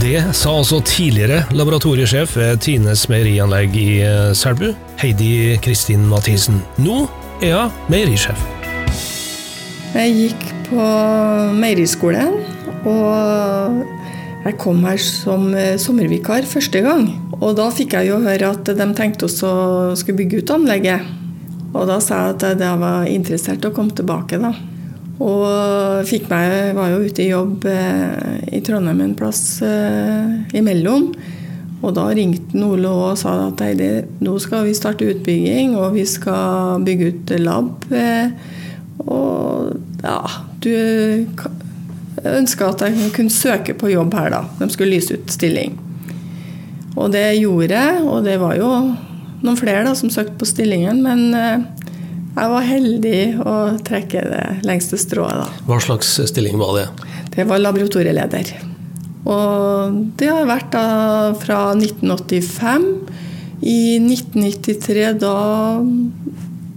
Det 0.00 0.20
sa 0.36 0.52
altså 0.58 0.80
tidligere 0.84 1.42
laboratoriesjef 1.56 2.36
ved 2.36 2.60
Tines 2.64 3.06
meierianlegg 3.08 3.74
i 3.76 3.88
eh, 4.04 4.30
Selbu, 4.36 4.70
Heidi 5.00 5.58
Kristin 5.64 6.06
Mathisen. 6.08 6.60
Nå 6.80 7.02
er 7.44 7.56
hun 7.56 7.92
meierisjef. 7.92 8.40
Jeg 9.90 10.14
gikk 10.16 10.44
på 10.68 10.86
meieriskolen, 11.58 12.36
og 12.88 13.80
jeg 14.46 14.56
kom 14.60 14.84
her 14.88 15.00
som 15.04 15.50
eh, 15.56 15.76
sommervikar 15.80 16.48
første 16.48 16.84
gang. 16.84 17.08
Og 17.40 17.56
da 17.58 17.70
fikk 17.72 17.96
jeg 17.96 18.12
jo 18.12 18.20
høre 18.24 18.52
at 18.54 18.68
de 18.68 18.88
tenkte 18.96 19.28
også 19.28 19.50
å 19.50 19.94
skulle 19.96 20.20
bygge 20.22 20.44
ut 20.44 20.54
anlegget. 20.56 21.08
Og 21.74 21.88
da 21.88 22.00
sa 22.04 22.26
jeg 22.26 22.36
at 22.36 22.64
jeg 22.66 22.82
var 22.84 23.08
interessert 23.08 23.64
i 23.64 23.68
å 23.68 23.74
komme 23.74 23.96
tilbake, 23.96 24.40
da. 24.40 24.52
Og 25.20 26.06
fikk 26.08 26.30
meg, 26.30 26.72
var 26.76 26.94
jo 26.94 27.02
ute 27.04 27.24
i 27.26 27.28
jobb 27.28 27.66
eh, 27.68 28.38
i 28.56 28.62
Trondheim 28.64 29.02
en 29.04 29.16
plass 29.18 29.60
eh, 29.66 30.56
imellom. 30.56 31.10
Og 31.80 31.92
da 31.96 32.06
ringte 32.16 32.60
Ole 32.64 32.88
og 32.88 33.18
sa 33.20 33.34
at 33.46 33.60
Heidi, 33.64 33.90
nå 34.24 34.36
skal 34.40 34.64
vi 34.66 34.76
starte 34.76 35.08
utbygging, 35.08 35.76
og 35.76 35.96
vi 35.96 36.06
skal 36.08 36.80
bygge 36.86 37.10
ut 37.12 37.34
lab. 37.40 37.84
Eh, 37.92 38.32
og 39.04 39.76
ja, 40.00 40.20
du 40.64 40.72
ønska 42.20 42.72
at 42.72 42.84
jeg 42.88 43.12
kunne 43.16 43.32
søke 43.32 43.76
på 43.76 43.92
jobb 43.92 44.16
her, 44.16 44.32
da. 44.32 44.42
De 44.60 44.68
skulle 44.72 44.96
lyse 44.96 45.16
ut 45.16 45.32
stilling. 45.32 45.76
Og 46.96 47.12
det 47.12 47.26
gjorde 47.38 47.76
jeg, 47.76 48.00
og 48.08 48.24
det 48.24 48.40
var 48.40 48.56
jo 48.56 48.72
noen 49.40 49.60
flere 49.60 49.84
da, 49.84 49.92
som 49.96 50.12
søkte 50.12 50.36
på 50.40 50.48
stillingen, 50.48 51.04
men 51.04 51.68
jeg 52.30 52.50
var 52.52 52.66
heldig 52.66 53.20
å 53.42 53.54
trekke 53.86 54.22
det 54.30 54.44
lengste 54.66 54.98
strået, 55.00 55.40
da. 55.42 55.62
Hva 55.66 55.80
slags 55.82 56.12
stilling 56.30 56.60
var 56.60 56.76
det? 56.78 56.86
Det 57.34 57.46
var 57.48 57.62
laboratorieleder. 57.62 58.52
Og 59.28 59.96
det 60.18 60.30
har 60.30 60.48
vært 60.48 60.70
da 60.72 60.84
fra 61.40 61.62
1985. 61.74 62.86
I 63.60 63.98
1993 64.00 65.10
da 65.20 65.34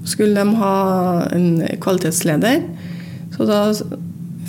skulle 0.10 0.42
de 0.42 0.58
ha 0.60 0.74
en 1.32 1.48
kvalitetsleder. 1.82 2.66
Så 3.34 3.48
da 3.48 3.62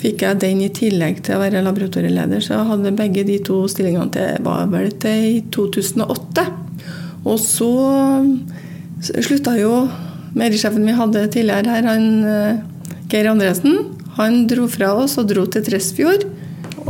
fikk 0.00 0.24
jeg 0.26 0.40
den 0.42 0.64
i 0.64 0.72
tillegg 0.74 1.22
til 1.24 1.36
å 1.36 1.42
være 1.44 1.62
laboratorieleder. 1.64 2.42
Så 2.42 2.56
jeg 2.56 2.70
hadde 2.72 2.96
begge 2.98 3.26
de 3.28 3.38
to 3.46 3.62
stillingene 3.70 4.10
til 4.14 4.42
var 4.44 4.66
vel 4.72 4.90
til 5.00 5.28
i 5.36 5.38
2008. 5.54 6.48
Og 7.24 7.38
så 7.40 7.70
slutta 9.04 9.54
jo 9.60 9.84
meierisjefen 10.38 10.86
vi 10.86 10.94
hadde 10.98 11.26
tidligere 11.34 11.76
her, 11.76 11.88
han 11.88 12.06
eh, 12.28 12.62
Geir 13.10 13.30
Andresen. 13.30 13.78
Han 14.18 14.44
dro 14.50 14.68
fra 14.70 14.92
oss 15.02 15.16
og 15.18 15.28
dro 15.30 15.44
til 15.50 15.64
Tresfjord. 15.66 16.26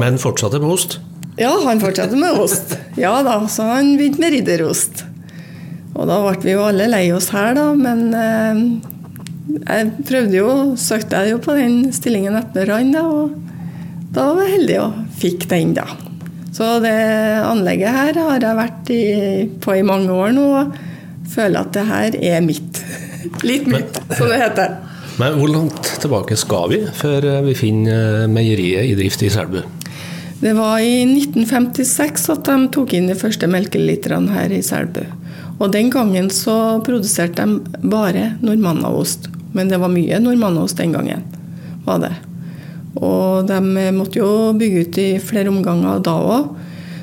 Men 0.01 0.21
fortsatte 0.21 0.61
med 0.61 0.75
ost? 0.75 0.99
Ja, 1.41 1.53
han 1.65 1.81
fortsatte 1.83 2.19
med 2.19 2.39
ost. 2.39 2.77
Ja 3.01 3.17
da, 3.27 3.41
så 3.51 3.67
han 3.73 3.95
begynte 3.99 4.23
med 4.23 4.35
ridderost. 4.37 5.05
Og 5.95 6.09
da 6.11 6.19
ble 6.23 6.41
vi 6.43 6.55
jo 6.55 6.65
alle 6.67 6.89
lei 6.91 7.07
oss 7.15 7.31
her, 7.35 7.55
da, 7.57 7.69
men 7.79 8.09
eh, 8.19 8.63
jeg 9.55 9.91
prøvde 10.09 10.39
jo, 10.39 10.55
søkte 10.81 11.23
jeg 11.23 11.35
jo 11.35 11.43
på 11.45 11.55
den 11.59 11.93
stillingen 11.95 12.39
etter 12.39 12.73
han, 12.75 12.91
da, 12.95 13.05
og 13.05 14.11
da 14.15 14.31
var 14.35 14.47
jeg 14.47 14.57
heldig 14.59 14.81
og 14.83 14.99
fikk 15.21 15.47
den, 15.51 15.75
da. 15.79 15.87
Så 16.55 16.77
det 16.85 16.95
anlegget 17.43 17.95
her 17.95 18.19
har 18.29 18.45
jeg 18.47 18.59
vært 18.59 18.91
i, 18.95 19.05
på 19.63 19.75
i 19.75 19.87
mange 19.87 20.15
år 20.15 20.35
nå, 20.37 20.45
og 20.61 20.77
føler 21.35 21.65
at 21.65 21.73
det 21.75 21.87
her 21.89 22.19
er 22.35 22.45
mitt. 22.45 22.84
Litt 23.45 23.67
myt, 23.71 23.99
som 24.17 24.29
det 24.31 24.41
heter. 24.43 24.77
Men 25.21 25.37
hvor 25.39 25.51
langt 25.53 25.89
tilbake 26.03 26.37
skal 26.39 26.71
vi 26.73 26.81
før 26.99 27.27
vi 27.47 27.55
finner 27.59 28.27
meieriet 28.31 28.91
i 28.91 28.97
drift 28.99 29.23
i 29.23 29.31
Selbu? 29.31 29.61
Det 30.41 30.53
var 30.57 30.81
i 30.83 31.05
1956 31.07 32.27
at 32.35 32.49
de 32.49 32.57
tok 32.75 32.97
inn 32.97 33.07
de 33.09 33.17
første 33.17 33.49
melkeliterne 33.49 34.35
her 34.35 34.53
i 34.53 34.63
Selbu. 34.65 35.05
Og 35.63 35.71
den 35.73 35.91
gangen 35.95 36.29
så 36.35 36.83
produserte 36.85 37.47
de 37.47 37.89
bare 37.89 38.33
normannaost. 38.43 39.31
Men 39.55 39.71
det 39.71 39.79
var 39.81 39.93
mye 39.93 40.19
normannaost 40.21 40.83
den 40.83 40.93
gangen. 40.93 41.23
var 41.85 41.99
det. 42.01 42.15
Og 42.97 43.47
de 43.47 43.91
måtte 43.93 44.19
jo 44.19 44.53
bygge 44.57 44.81
ut 44.81 44.99
i 44.99 45.09
flere 45.23 45.53
omganger 45.53 46.03
da 46.05 46.15
òg. 46.17 46.51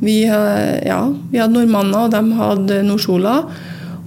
Vi, 0.00 0.18
uh, 0.30 0.78
ja, 0.86 1.00
vi 1.32 1.40
hadde 1.42 1.54
nordmanner, 1.54 2.06
og 2.06 2.14
de 2.14 2.38
hadde 2.38 2.82
Norsola. 2.86 3.40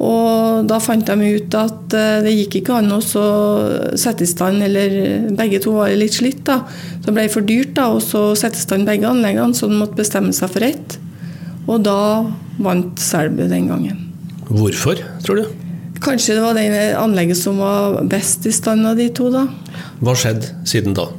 Og 0.01 0.65
da 0.65 0.79
fant 0.81 1.05
de 1.05 1.31
ut 1.37 1.55
at 1.57 1.93
det 2.25 2.33
gikk 2.33 2.59
ikke 2.61 2.79
an 2.79 2.89
å 2.95 2.99
sette 3.01 4.25
i 4.25 4.29
stand, 4.29 4.63
eller 4.65 5.29
begge 5.37 5.61
to 5.61 5.75
var 5.75 5.93
litt 5.93 6.17
slitt. 6.17 6.43
da, 6.47 6.63
Så 7.01 7.09
det 7.11 7.15
ble 7.17 7.27
for 7.29 7.45
dyrt 7.45 7.75
da, 7.77 7.91
å 7.93 8.01
sette 8.35 8.57
i 8.57 8.65
stand 8.65 8.89
begge 8.89 9.09
anleggene, 9.09 9.53
så 9.53 9.69
de 9.69 9.77
måtte 9.77 9.99
bestemme 10.01 10.33
seg 10.33 10.49
for 10.53 10.65
ett. 10.65 10.97
Og 11.69 11.83
da 11.85 12.25
vant 12.61 12.97
Selbu 12.99 13.45
den 13.49 13.69
gangen. 13.69 14.07
Hvorfor, 14.49 14.99
tror 15.23 15.43
du? 15.43 15.45
Kanskje 16.01 16.35
det 16.35 16.43
var 16.43 16.57
det 16.57 16.65
anlegget 16.97 17.37
som 17.37 17.61
var 17.61 18.01
best 18.09 18.47
i 18.49 18.53
stand 18.55 18.87
av 18.89 18.97
de 18.97 19.07
to, 19.13 19.29
da. 19.33 19.45
Hva 20.01 20.15
skjedde 20.17 20.49
siden 20.67 20.97
da? 20.97 21.11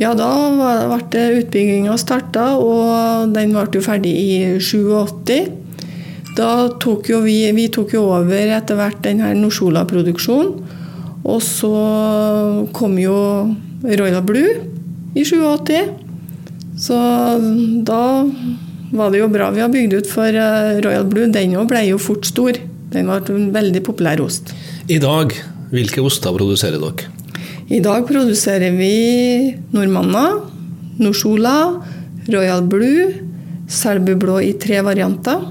Ja, 0.00 0.12
da 0.16 0.28
ble 0.52 1.24
utbygginga 1.40 1.96
starta, 2.00 2.54
og 2.56 3.32
den 3.34 3.52
ble 3.56 3.66
jo 3.76 3.82
ferdig 3.84 4.12
i 4.16 4.30
87. 4.60 5.48
Da 6.38 6.70
tok 6.82 7.10
jo 7.10 7.20
vi, 7.24 7.38
vi 7.56 7.66
tok 7.72 7.94
jo 7.96 8.04
over 8.14 8.52
etter 8.54 8.78
hvert 8.78 9.00
den 9.04 9.22
her 9.24 9.34
Norsola-produksjonen. 9.38 10.78
Og 11.20 11.42
så 11.44 11.70
kom 12.76 12.96
jo 13.00 13.16
Royal 13.84 14.22
Blue 14.24 14.54
i 15.14 15.24
87. 15.26 15.90
Så 16.80 16.96
da 17.86 18.02
var 18.90 19.12
det 19.12 19.20
jo 19.20 19.28
bra 19.30 19.50
vi 19.54 19.62
har 19.62 19.70
bygd 19.72 19.98
ut, 19.98 20.10
for 20.10 20.26
eh, 20.26 20.80
Royal 20.84 21.06
Blue 21.10 21.28
den 21.30 21.56
òg 21.60 21.68
ble 21.70 21.84
jo 21.90 22.00
fort 22.00 22.26
stor. 22.26 22.56
Den 22.90 23.10
ble 23.10 23.20
en 23.36 23.50
veldig 23.54 23.82
populær 23.86 24.22
ost. 24.24 24.54
I 24.90 24.98
dag, 25.02 25.34
hvilke 25.70 26.02
oster 26.02 26.34
produserer 26.34 26.80
dere? 26.82 27.10
I 27.70 27.78
dag 27.84 28.06
produserer 28.08 28.74
vi 28.74 29.54
Nordmanna, 29.70 30.24
Norsola, 30.98 31.56
Royal 32.26 32.64
Blue, 32.66 33.12
Selbu 33.70 34.16
Blå 34.18 34.40
i 34.42 34.56
tre 34.58 34.80
varianter. 34.82 35.44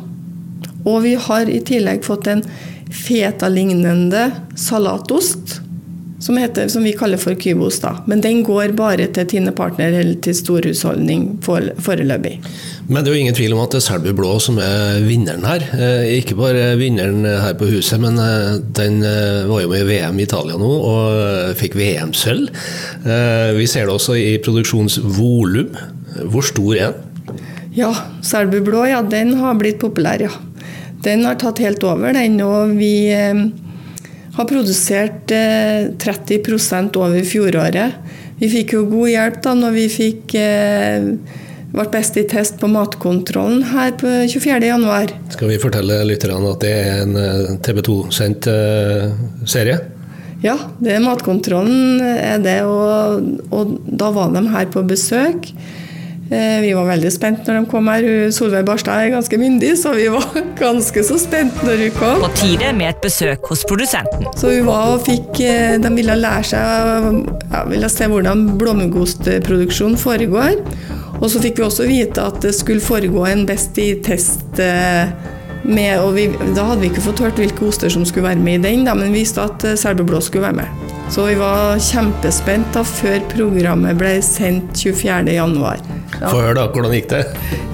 Og 0.90 1.04
vi 1.06 1.16
har 1.30 1.50
i 1.52 1.62
tillegg 1.70 2.04
fått 2.08 2.28
en 2.32 2.44
feta-lignende 2.90 4.30
salatost, 4.58 5.60
som, 6.20 6.36
heter, 6.36 6.68
som 6.68 6.84
vi 6.84 6.92
kaller 7.00 7.20
for 7.22 7.38
kybost. 7.40 7.82
da. 7.86 7.94
Men 8.12 8.20
den 8.22 8.42
går 8.44 8.74
bare 8.76 9.06
til 9.16 9.28
Tine 9.32 9.54
Partner 9.56 9.94
eller 10.02 10.18
til 10.26 10.36
storhusholdning 10.36 11.38
for- 11.46 11.70
foreløpig. 11.80 12.34
Men 12.90 13.04
det 13.06 13.12
er 13.12 13.16
jo 13.16 13.22
ingen 13.22 13.38
tvil 13.38 13.54
om 13.56 13.62
at 13.64 13.72
det 13.72 13.80
er 13.80 13.86
Selbu 13.86 14.12
Blå 14.18 14.34
som 14.44 14.58
er 14.60 15.00
vinneren 15.06 15.46
her. 15.48 15.64
Eh, 15.78 16.18
Ikke 16.20 16.36
bare 16.36 16.74
vinneren 16.82 17.24
her 17.24 17.54
på 17.54 17.70
huset, 17.72 18.02
men 18.04 18.18
eh, 18.20 18.58
den 18.76 19.00
eh, 19.04 19.46
var 19.48 19.62
jo 19.64 19.70
med 19.72 19.86
i 19.86 19.88
VM 19.94 20.20
i 20.20 20.24
Italia 20.28 20.58
nå 20.60 20.72
og 20.92 21.56
fikk 21.56 21.78
VM-sølv. 21.80 22.50
Vi 23.56 23.66
ser 23.70 23.86
det 23.88 23.94
også 23.96 24.18
i 24.20 24.38
produksjonsvolum. 24.44 25.72
Hvor 26.34 26.44
stor 26.44 26.76
er 26.76 26.92
den? 26.92 27.06
Ja, 27.78 27.94
Selbu 28.26 28.60
Blå, 28.66 28.84
ja, 28.90 29.00
den 29.06 29.36
har 29.40 29.54
blitt 29.56 29.80
populær, 29.80 30.20
ja. 30.20 30.32
Den 31.04 31.26
har 31.26 31.40
tatt 31.40 31.62
helt 31.64 31.84
over, 31.88 32.14
den. 32.14 32.40
Og 32.44 32.76
vi 32.80 33.10
eh, 33.16 33.44
har 34.36 34.48
produsert 34.50 35.32
eh, 35.36 35.92
30% 36.00 36.98
over 37.00 37.28
fjoråret. 37.28 38.00
Vi 38.40 38.48
fikk 38.52 38.78
jo 38.78 38.88
god 38.88 39.12
hjelp 39.12 39.40
da 39.44 39.54
når 39.60 39.76
vi 39.76 39.86
fikk 39.92 40.36
eh, 40.40 41.08
ble 41.70 41.86
best 41.94 42.18
i 42.18 42.24
test 42.30 42.58
på 42.62 42.70
matkontrollen 42.72 43.66
her 43.74 43.94
på 44.00 44.10
24.1. 44.32 45.14
Skal 45.36 45.52
vi 45.52 45.60
fortelle 45.62 46.02
lytterne 46.08 46.54
at 46.54 46.64
det 46.64 46.74
er 46.74 47.02
en 47.04 47.20
eh, 47.20 47.56
TV 47.66 47.84
2-sendt 47.86 48.50
eh, 48.52 49.10
serie? 49.50 49.80
Ja, 50.40 50.56
det 50.80 50.96
er 50.96 51.04
matkontrollen 51.04 52.00
er 52.00 52.40
det, 52.40 52.62
og, 52.64 53.28
og 53.52 53.76
da 53.84 54.08
var 54.16 54.32
de 54.32 54.46
her 54.54 54.70
på 54.72 54.86
besøk. 54.88 55.52
Eh, 56.30 56.60
Vi 56.62 56.74
var 56.78 56.86
veldig 56.86 57.10
spent 57.14 57.48
når 57.48 57.60
de 57.60 57.70
kom 57.72 57.88
her. 57.90 58.06
Solveig 58.36 58.66
Barstad 58.68 59.02
er 59.02 59.14
ganske 59.16 59.40
myndig, 59.42 59.72
så 59.82 59.96
vi 59.98 60.06
var 60.14 60.28
ganske 60.62 61.04
så 61.08 61.18
spent 61.22 61.64
når 61.66 61.82
hun 61.86 61.96
kom. 61.98 62.22
På 62.26 62.30
tide 62.38 62.70
med 62.78 62.92
et 62.92 63.02
besøk 63.04 63.50
hos 63.50 63.64
produsenten. 63.70 64.28
Så 64.38 64.52
hun 64.54 64.68
var 64.70 64.94
og 64.94 65.04
fikk 65.08 65.42
eh, 65.46 65.78
De 65.82 65.92
ville 65.96 66.20
lære 66.20 66.46
seg 66.52 67.26
ja, 67.50 67.64
ville 67.70 67.90
se 67.90 68.08
hvordan 68.12 68.46
blåmuggostproduksjon 68.62 69.98
foregår. 69.98 70.62
Og 71.20 71.28
så 71.34 71.42
fikk 71.44 71.58
vi 71.60 71.66
også 71.66 71.88
vite 71.90 72.24
at 72.30 72.38
det 72.46 72.54
skulle 72.56 72.84
foregå 72.84 73.26
en 73.28 73.42
Best 73.50 73.78
i 73.82 73.90
test 74.06 74.62
eh, 74.64 75.10
med 75.64 76.00
og 76.00 76.14
vi, 76.16 76.28
Da 76.56 76.66
hadde 76.70 76.82
vi 76.84 76.90
ikke 76.92 77.04
fått 77.04 77.22
hørt 77.24 77.40
hvilke 77.42 77.68
oster 77.68 77.92
som 77.92 78.06
skulle 78.08 78.30
være 78.30 78.44
med 78.44 78.62
i 78.62 78.70
den, 78.70 78.86
da, 78.88 78.96
men 78.98 79.12
vi 79.14 79.24
visste 79.24 79.44
at 79.44 79.66
selbeblå 79.80 80.22
skulle 80.24 80.48
være 80.48 80.62
med. 80.62 80.90
Så 81.10 81.26
vi 81.26 81.38
var 81.40 81.80
kjempespent 81.82 82.70
da 82.76 82.84
før 82.86 83.24
programmet 83.32 83.98
ble 83.98 84.20
sendt 84.26 84.78
24.1. 84.78 85.34
Ja. 86.20 86.30
Få 86.30 86.44
høre, 86.44 86.58
da. 86.60 86.68
Hvordan 86.70 86.94
gikk 86.94 87.10
det? 87.12 87.24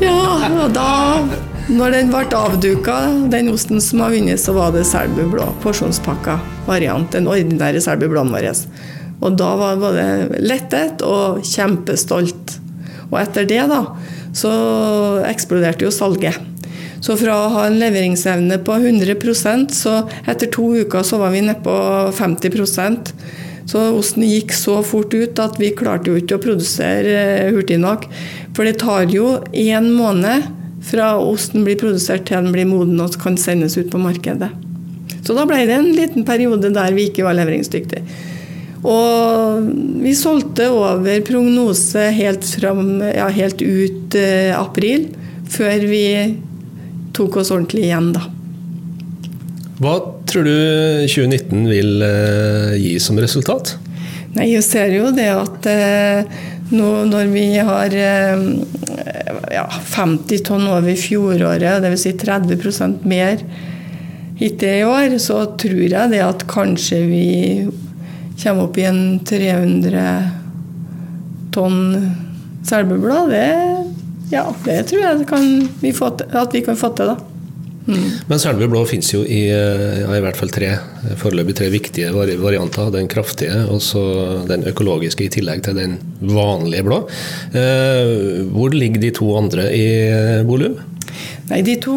Ja, 0.04 0.16
og 0.64 0.72
da 0.76 0.88
når 1.66 1.96
den 1.96 2.12
ble 2.14 2.24
avduka, 2.38 2.96
den 3.34 3.50
osten 3.50 3.82
som 3.82 4.04
har 4.06 4.14
vunnet, 4.14 4.38
så 4.38 4.54
var 4.54 4.72
det 4.76 4.84
selbublå. 4.86 5.48
Porsjonspakka 5.64 6.38
variant. 6.68 7.10
Den 7.12 7.26
ordinære 7.28 7.82
Selbublåen 7.82 8.30
vår. 8.30 8.52
Og 9.26 9.38
da 9.40 9.48
var 9.58 9.80
både 9.82 10.06
lettet 10.46 11.02
og 11.06 11.42
kjempestolt. 11.46 12.60
Og 13.10 13.18
etter 13.18 13.48
det, 13.50 13.64
da, 13.72 13.82
så 14.36 14.52
eksploderte 15.26 15.88
jo 15.88 15.94
salget. 15.94 16.38
Så 17.06 17.14
fra 17.20 17.36
å 17.38 17.50
ha 17.54 17.66
en 17.70 17.78
leveringsevne 17.78 18.58
på 18.66 18.80
100% 18.82 19.74
så 19.78 20.00
etter 20.26 20.50
to 20.54 20.72
uker 20.82 21.06
så 21.06 21.20
var 21.22 21.36
vi 21.36 21.44
nede 21.46 21.62
på 21.66 21.76
50% 22.18 23.14
så 23.70 23.82
osten 23.98 24.26
gikk 24.26 24.54
så 24.54 24.78
fort 24.86 25.14
ut 25.14 25.40
at 25.42 25.58
vi 25.62 25.72
klarte 25.78 26.12
jo 26.12 26.20
ikke 26.20 26.38
å 26.38 26.44
produsere 26.44 27.16
eh, 27.18 27.48
hurtig 27.54 27.80
nok. 27.82 28.06
For 28.54 28.68
det 28.68 28.78
tar 28.84 29.10
jo 29.10 29.40
én 29.50 29.90
måned 29.96 30.46
fra 30.86 31.16
osten 31.18 31.66
blir 31.66 31.80
produsert 31.82 32.28
til 32.30 32.46
den 32.46 32.54
blir 32.54 32.70
moden 32.70 33.02
og 33.02 33.18
kan 33.22 33.38
sendes 33.42 33.78
ut 33.80 33.90
på 33.90 34.02
markedet. 34.02 34.52
Så 35.26 35.34
da 35.34 35.48
ble 35.50 35.64
det 35.66 35.80
en 35.80 35.92
liten 35.98 36.26
periode 36.28 36.70
der 36.74 36.94
vi 36.94 37.08
ikke 37.10 37.26
var 37.26 37.38
leveringsdyktige. 37.40 38.06
Og 38.86 39.66
vi 40.06 40.14
solgte 40.14 40.68
over 40.70 41.24
prognose 41.26 42.12
helt, 42.14 42.46
fram, 42.60 43.00
ja, 43.02 43.32
helt 43.34 43.66
ut 43.66 44.18
eh, 44.20 44.54
april, 44.54 45.10
før 45.50 45.88
vi 45.90 46.06
tok 47.16 47.40
oss 47.42 47.54
ordentlig 47.56 47.88
igjen, 47.88 48.12
da. 48.16 48.26
Hva 49.80 49.96
tror 50.30 50.46
du 50.48 50.56
2019 51.08 51.66
vil 51.68 52.04
eh, 52.06 52.76
gi 52.80 52.94
som 53.04 53.20
resultat? 53.20 53.76
Nei, 54.36 54.50
jeg 54.54 54.64
ser 54.68 54.92
jo 54.96 55.12
det 55.16 55.30
at 55.32 55.68
eh, 55.72 56.38
nå 56.76 56.90
når 57.10 57.32
vi 57.32 57.46
har 57.60 57.96
eh, 57.96 58.46
ja, 59.52 59.66
50 59.68 60.44
tonn 60.48 60.68
over 60.72 60.96
fjoråret, 61.00 61.84
dvs. 61.84 62.06
Si 62.06 62.16
30% 62.20 63.04
mer 63.08 63.44
hittil 64.40 64.82
i 64.82 64.88
år, 64.88 65.18
så 65.24 65.44
tror 65.60 65.86
jeg 65.86 66.12
det 66.12 66.24
at 66.24 66.48
kanskje 66.52 67.02
vi 67.08 67.28
kommer 68.42 68.66
opp 68.68 68.80
i 68.80 68.88
en 68.88 69.04
300 69.28 70.06
tonn 71.56 71.80
selbublad. 72.68 73.32
Det, 73.32 73.48
ja, 74.32 74.48
det 74.66 74.82
tror 74.90 75.02
jeg 75.02 75.30
kan 75.30 75.48
vi 75.82 75.94
til, 75.94 76.28
at 76.34 76.54
vi 76.54 76.66
kan 76.66 76.78
få 76.80 76.94
til, 76.98 77.14
da. 77.14 77.32
Men 77.86 78.40
Selbu 78.42 78.66
blå 78.72 78.82
finnes 78.90 79.12
jo 79.14 79.22
i, 79.22 79.44
ja, 79.52 80.10
i 80.10 80.22
hvert 80.24 80.40
fall 80.40 80.50
tre, 80.54 80.72
foreløpig 81.22 81.54
tre 81.60 81.68
viktige 81.70 82.10
varianter. 82.16 82.90
Den 82.94 83.10
kraftige 83.12 83.68
og 83.70 83.82
så 83.86 84.02
den 84.50 84.66
økologiske 84.72 85.28
i 85.28 85.30
tillegg 85.38 85.62
til 85.68 85.78
den 85.78 86.00
vanlige 86.26 86.86
blå. 86.88 87.04
Eh, 87.54 88.42
hvor 88.50 88.74
ligger 88.74 89.04
de 89.06 89.14
to 89.14 89.30
andre 89.38 89.70
i 89.76 89.88
volum? 90.50 90.80
Nei, 91.52 91.62
De 91.62 91.76
to 91.78 91.96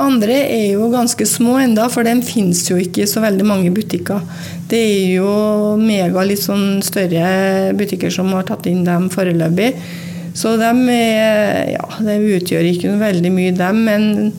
andre 0.00 0.40
er 0.48 0.66
jo 0.72 0.88
ganske 0.92 1.26
små 1.28 1.58
enda, 1.60 1.90
for 1.92 2.08
de 2.08 2.16
finnes 2.24 2.64
jo 2.70 2.78
ikke 2.80 3.04
i 3.04 3.10
så 3.10 3.20
veldig 3.20 3.44
mange 3.46 3.72
butikker. 3.74 4.24
Det 4.70 4.80
er 4.80 5.16
jo 5.18 5.76
mega 5.80 6.24
litt 6.24 6.40
sånn 6.40 6.80
større 6.84 7.74
butikker 7.76 8.12
som 8.12 8.32
har 8.32 8.48
tatt 8.48 8.66
inn 8.70 8.86
dem 8.88 9.10
foreløpig. 9.12 9.74
Så 10.36 10.56
de, 10.60 10.70
er, 10.92 11.74
ja, 11.74 11.86
de 12.04 12.16
utgjør 12.36 12.68
ikke 12.68 12.94
veldig 13.00 13.32
mye, 13.34 13.54
dem. 13.56 13.82
Men 13.86 14.32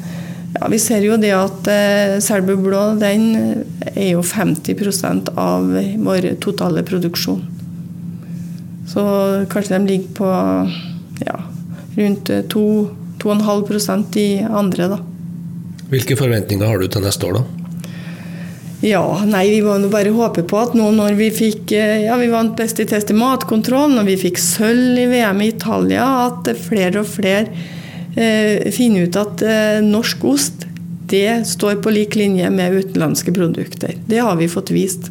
ja, 0.55 0.69
vi 0.71 0.79
ser 0.81 1.05
jo 1.05 1.17
det 1.21 1.33
at 1.35 1.69
eh, 1.71 2.17
Selbu 2.23 2.55
blå 2.63 2.83
den 2.99 3.29
er 3.93 4.11
jo 4.13 4.23
50% 4.25 5.33
av 5.39 5.69
vår 6.05 6.33
totale 6.43 6.83
produksjon. 6.87 7.43
Så 8.89 9.03
kanskje 9.51 9.77
de 9.77 9.91
ligger 9.91 10.15
på 10.17 10.29
ja, 11.27 11.37
rundt 11.99 12.31
2-2,5 12.53 14.17
i 14.17 14.29
andre, 14.43 14.89
da. 14.95 14.99
Hvilke 15.89 16.17
forventninger 16.17 16.69
har 16.69 16.81
du 16.81 16.89
til 16.89 17.05
neste 17.05 17.29
år, 17.29 17.39
da? 17.39 17.58
Ja, 18.79 19.03
nei, 19.27 19.49
vi 19.51 19.59
må 19.59 19.73
nå 19.75 19.89
bare 19.91 20.13
håpe 20.15 20.45
på 20.47 20.59
at 20.61 20.75
nå 20.77 20.85
når 20.95 21.17
vi 21.19 21.27
fikk 21.35 21.73
eh, 21.75 22.05
Ja, 22.05 22.15
vi 22.19 22.29
vant 22.31 22.55
Best 22.55 22.79
i 22.79 22.85
test 22.87 23.11
i 23.11 23.17
matkontroll, 23.17 23.91
når 23.91 24.07
vi 24.07 24.15
fikk 24.21 24.39
sølv 24.39 25.01
i 25.01 25.07
VM 25.11 25.41
i 25.43 25.49
Italia, 25.51 26.05
at 26.29 26.47
flere 26.63 27.01
og 27.01 27.09
flere 27.11 27.49
eh, 28.15 28.69
finner 28.71 29.09
ut 29.09 29.19
at 29.19 29.43
eh, 29.43 29.79
norsk 29.83 30.23
ost 30.31 30.63
det 31.09 31.41
står 31.49 31.81
på 31.83 31.91
lik 31.91 32.15
linje 32.15 32.47
med 32.53 32.75
utenlandske 32.77 33.33
produkter. 33.35 33.95
Det 34.07 34.21
har 34.21 34.37
vi 34.39 34.47
fått 34.47 34.69
vist. 34.71 35.09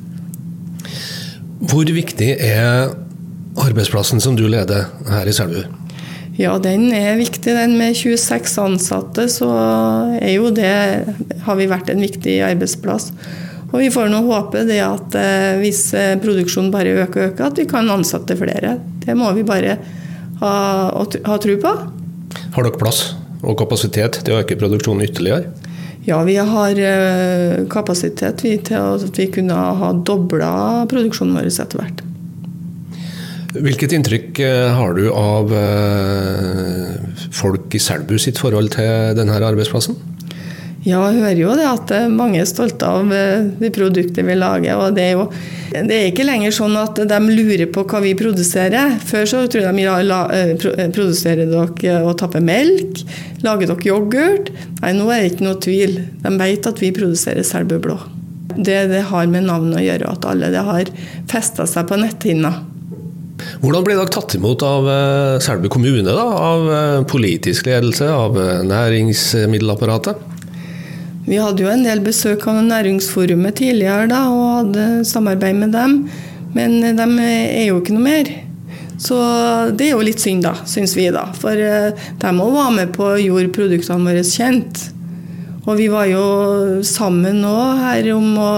Hvor 1.58 1.90
viktig 1.90 2.28
er 2.38 2.94
arbeidsplassen 3.58 4.22
som 4.22 4.38
du 4.38 4.44
leder 4.46 4.86
her 5.10 5.28
i 5.28 5.34
Selbu? 5.34 5.64
Ja, 6.38 6.54
den 6.62 6.92
er 6.94 7.18
viktig. 7.18 7.50
Den 7.50 7.74
med 7.80 7.98
26 7.98 8.54
ansatte, 8.62 9.26
så 9.26 9.50
er 10.20 10.36
jo 10.36 10.52
det 10.54 10.70
Har 11.42 11.58
vi 11.58 11.66
vært 11.66 11.90
en 11.90 12.04
viktig 12.04 12.38
arbeidsplass. 12.46 13.10
Og 13.68 13.82
vi 13.82 13.90
får 13.92 14.08
nå 14.08 14.22
håpe 14.24 14.64
det 14.68 14.80
at 14.80 15.16
eh, 15.18 15.58
hvis 15.60 15.82
eh, 15.96 16.16
produksjonen 16.20 16.72
bare 16.72 16.94
øker 17.04 17.20
og 17.20 17.32
øker, 17.32 17.50
at 17.50 17.60
vi 17.60 17.66
kan 17.68 17.90
ansette 17.92 18.36
flere. 18.38 18.78
Det 19.04 19.16
må 19.16 19.28
vi 19.36 19.44
bare 19.46 19.76
ha, 20.40 20.52
ha 20.88 21.38
tro 21.42 21.56
på. 21.60 21.72
Har 22.56 22.64
dere 22.64 22.80
plass 22.80 23.02
og 23.42 23.58
kapasitet 23.60 24.22
til 24.24 24.34
å 24.34 24.40
øke 24.40 24.56
produksjonen 24.58 25.04
ytterligere? 25.04 25.52
Ja, 26.08 26.22
vi 26.24 26.38
har 26.40 26.80
eh, 26.80 27.66
kapasitet 27.68 28.40
vi, 28.46 28.56
til 28.64 28.80
at 28.80 29.20
vi 29.20 29.28
kunne 29.36 29.56
ha 29.82 29.92
dobla 29.92 30.52
produksjonen 30.88 31.36
vår 31.36 31.52
etter 31.52 31.82
hvert. 31.82 32.04
Hvilket 33.58 33.92
inntrykk 33.96 34.38
har 34.76 34.92
du 34.94 35.06
av 35.08 35.52
folk 37.34 37.72
i 37.74 37.80
Selbu 37.80 38.18
sitt 38.20 38.38
forhold 38.38 38.68
til 38.76 39.16
denne 39.16 39.38
arbeidsplassen? 39.40 39.96
Ja, 40.86 41.00
jeg 41.10 41.18
hører 41.18 41.38
jo 41.40 41.54
det 41.58 41.64
at 41.66 41.90
eh, 41.90 42.04
mange 42.12 42.38
er 42.38 42.46
stolte 42.46 42.86
av 42.86 43.10
eh, 43.12 43.48
de 43.58 43.68
produkter 43.74 44.22
vi 44.24 44.36
lager. 44.38 44.76
og 44.78 44.94
det 44.96 45.08
er 45.08 45.16
jo 45.18 45.24
det 45.68 45.92
er 45.92 46.06
ikke 46.08 46.24
lenger 46.24 46.54
sånn 46.54 46.76
at 46.80 46.96
de 47.10 47.16
lurer 47.28 47.66
på 47.74 47.82
hva 47.90 47.98
vi 48.00 48.14
produserer. 48.16 48.94
Før 49.04 49.26
så 49.28 49.40
tror 49.50 49.66
de 49.66 49.82
ja, 49.82 49.96
la, 50.06 50.20
eh, 50.32 50.52
pro- 50.60 50.72
produserer 50.94 51.50
dere 51.50 51.98
og 52.06 52.14
tapper 52.22 52.40
melk. 52.46 53.02
Lager 53.44 53.72
dere 53.74 53.90
yoghurt? 53.90 54.52
Nei, 54.80 54.94
nå 54.96 55.10
er 55.12 55.24
det 55.26 55.32
ikke 55.34 55.48
noe 55.48 55.58
tvil. 55.66 55.98
De 56.24 56.32
vet 56.40 56.70
at 56.70 56.80
vi 56.80 56.92
produserer 56.96 57.44
Selbu 57.44 57.76
Blå. 57.84 57.98
Det, 58.54 58.78
det 58.94 59.02
har 59.10 59.28
med 59.30 59.44
navnet 59.50 59.82
å 59.82 59.84
gjøre, 59.84 60.14
at 60.14 60.24
alle 60.30 60.48
det 60.54 60.62
har 60.66 60.88
festa 61.30 61.66
seg 61.68 61.90
på 61.90 61.98
netthinna. 62.00 62.54
Hvordan 63.60 63.84
ble 63.86 63.98
dere 63.98 64.10
tatt 64.14 64.34
imot 64.38 64.64
av 64.66 64.88
Selbu 65.44 65.68
kommune, 65.74 66.06
da? 66.10 66.24
Av 66.24 67.04
politisk 67.10 67.68
ledelse, 67.68 68.08
av 68.08 68.38
næringsmiddelapparatet? 68.72 70.24
Vi 71.28 71.36
hadde 71.36 71.60
jo 71.60 71.68
en 71.68 71.84
del 71.84 72.00
besøk 72.00 72.46
av 72.48 72.62
Næringsforumet 72.64 73.58
tidligere 73.60 74.08
da, 74.08 74.24
og 74.32 74.44
hadde 74.62 74.84
samarbeid 75.04 75.58
med 75.60 75.74
dem, 75.76 75.98
men 76.54 76.78
de 76.96 77.08
er 77.28 77.66
jo 77.68 77.82
ikke 77.82 77.96
noe 77.96 78.06
mer. 78.06 78.30
Så 78.98 79.16
det 79.78 79.86
er 79.86 79.92
jo 79.92 80.02
litt 80.02 80.22
synd, 80.22 80.42
da, 80.46 80.56
syns 80.66 80.96
vi. 80.98 81.06
da. 81.14 81.28
For 81.38 81.54
eh, 81.54 81.92
de 82.18 82.30
òg 82.32 82.54
var 82.56 82.72
med 82.74 82.94
på 82.96 83.12
å 83.12 83.20
gjøre 83.20 83.52
produktene 83.54 84.08
våre 84.08 84.24
kjent. 84.26 84.88
Og 85.68 85.76
vi 85.78 85.86
var 85.92 86.08
jo 86.08 86.24
sammen 86.86 87.42
nå 87.44 87.54
her 87.82 88.08
om 88.14 88.38
å 88.40 88.52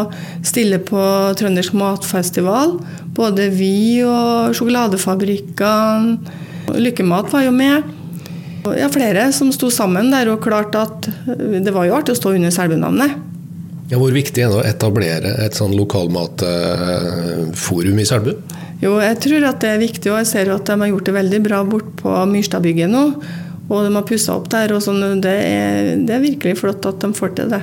stille 0.47 0.79
på 0.87 1.03
Trøndersk 1.37 1.75
matfestival. 1.77 2.79
Både 3.19 3.51
vi 3.53 4.01
og 4.07 4.55
sjokoladefabrikkene. 4.57 6.39
Lykkemat 6.71 7.33
var 7.35 7.43
jo 7.49 7.53
med. 7.57 7.83
Ja, 8.77 8.89
flere 8.93 9.33
som 9.33 9.53
sto 9.55 9.71
sammen 9.73 10.11
der 10.13 10.29
og 10.33 10.43
klarte 10.45 10.79
at 10.85 11.09
det 11.27 11.73
var 11.73 11.87
jo 11.89 11.95
artig 11.97 12.13
å 12.15 12.19
stå 12.19 12.29
under 12.37 12.51
Selbu-navnet. 12.55 13.11
Ja, 13.91 13.97
hvor 13.99 14.13
viktig 14.15 14.41
er 14.45 14.49
det 14.53 14.59
å 14.61 14.69
etablere 14.69 15.31
et 15.43 15.55
sånn 15.59 15.75
lokalmatforum 15.75 17.99
i 17.99 18.07
Selbu? 18.07 18.33
Jo, 18.81 19.01
jeg 19.03 19.19
tror 19.25 19.45
at 19.49 19.61
det 19.65 19.71
er 19.75 19.81
viktig, 19.83 20.13
og 20.13 20.19
jeg 20.23 20.29
ser 20.31 20.47
at 20.55 20.67
de 20.69 20.75
har 20.81 20.91
gjort 20.93 21.07
det 21.09 21.15
veldig 21.17 21.41
bra 21.45 21.59
bort 21.69 21.91
på 21.99 22.11
Myrstadbygget 22.31 22.91
nå. 22.93 23.05
Og 23.71 23.85
de 23.87 23.95
har 23.95 24.03
pussa 24.07 24.35
opp 24.39 24.49
der. 24.51 24.73
og 24.75 24.83
sånn. 24.83 25.21
Det 25.23 25.31
er, 25.31 25.97
det 26.07 26.15
er 26.17 26.21
virkelig 26.23 26.59
flott 26.63 26.87
at 26.89 27.01
de 27.03 27.13
får 27.17 27.31
til 27.39 27.49
det. 27.53 27.63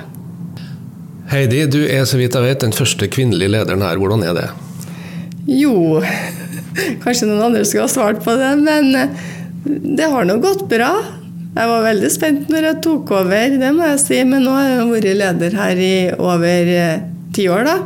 Heidi, 1.28 1.66
du 1.68 1.82
er 1.84 2.06
så 2.08 2.18
vidt 2.20 2.36
jeg 2.38 2.46
vet 2.46 2.64
den 2.64 2.76
første 2.76 3.08
kvinnelige 3.12 3.52
lederen 3.58 3.84
her. 3.84 3.98
Hvordan 4.00 4.24
er 4.24 4.34
det? 4.38 4.48
Jo, 5.48 6.02
kanskje 7.04 7.28
noen 7.28 7.44
andre 7.50 7.66
skulle 7.68 7.88
ha 7.88 7.92
svart 7.92 8.24
på 8.24 8.36
det, 8.40 8.54
men 8.62 8.96
eh, 8.96 9.10
det 9.68 10.10
har 10.12 10.28
nå 10.28 10.38
gått 10.44 10.66
bra. 10.70 10.92
Jeg 11.58 11.70
var 11.72 11.86
veldig 11.88 12.10
spent 12.14 12.52
når 12.54 12.68
jeg 12.70 12.82
tok 12.86 13.14
over, 13.18 13.56
det 13.58 13.70
må 13.74 13.88
jeg 13.94 14.02
si, 14.04 14.20
men 14.30 14.46
nå 14.46 14.54
har 14.54 14.68
jeg 14.70 14.90
vært 14.92 15.22
leder 15.22 15.56
her 15.58 15.80
i 15.82 15.96
over 16.18 16.74
eh, 16.74 17.06
ti 17.34 17.48
år, 17.50 17.66
da. 17.66 17.78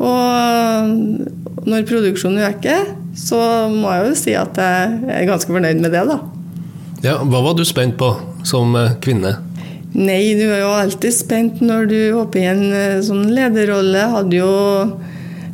Og 0.00 1.68
når 1.70 1.86
produksjonen 1.86 2.42
øker, 2.48 2.88
så 3.14 3.38
må 3.70 3.92
jeg 3.94 4.08
jo 4.08 4.18
si 4.18 4.34
at 4.38 4.58
jeg 4.58 4.98
er 5.12 5.28
ganske 5.28 5.52
fornøyd 5.52 5.82
med 5.82 5.94
det, 5.94 6.02
da. 6.08 6.18
Ja, 7.04 7.20
Hva 7.22 7.44
var 7.44 7.54
du 7.56 7.62
spent 7.68 7.96
på 8.00 8.10
som 8.48 8.74
eh, 8.76 8.96
kvinne? 9.04 9.36
Nei, 9.90 10.36
du 10.38 10.44
er 10.46 10.60
jo 10.62 10.74
alltid 10.78 11.14
spent 11.14 11.62
når 11.64 11.88
du 11.90 11.98
hopper 12.14 12.42
i 12.42 12.50
en 12.50 12.66
eh, 12.70 13.00
sånn 13.06 13.30
lederrolle. 13.34 14.04
Hadde 14.12 14.38
jo 14.38 14.50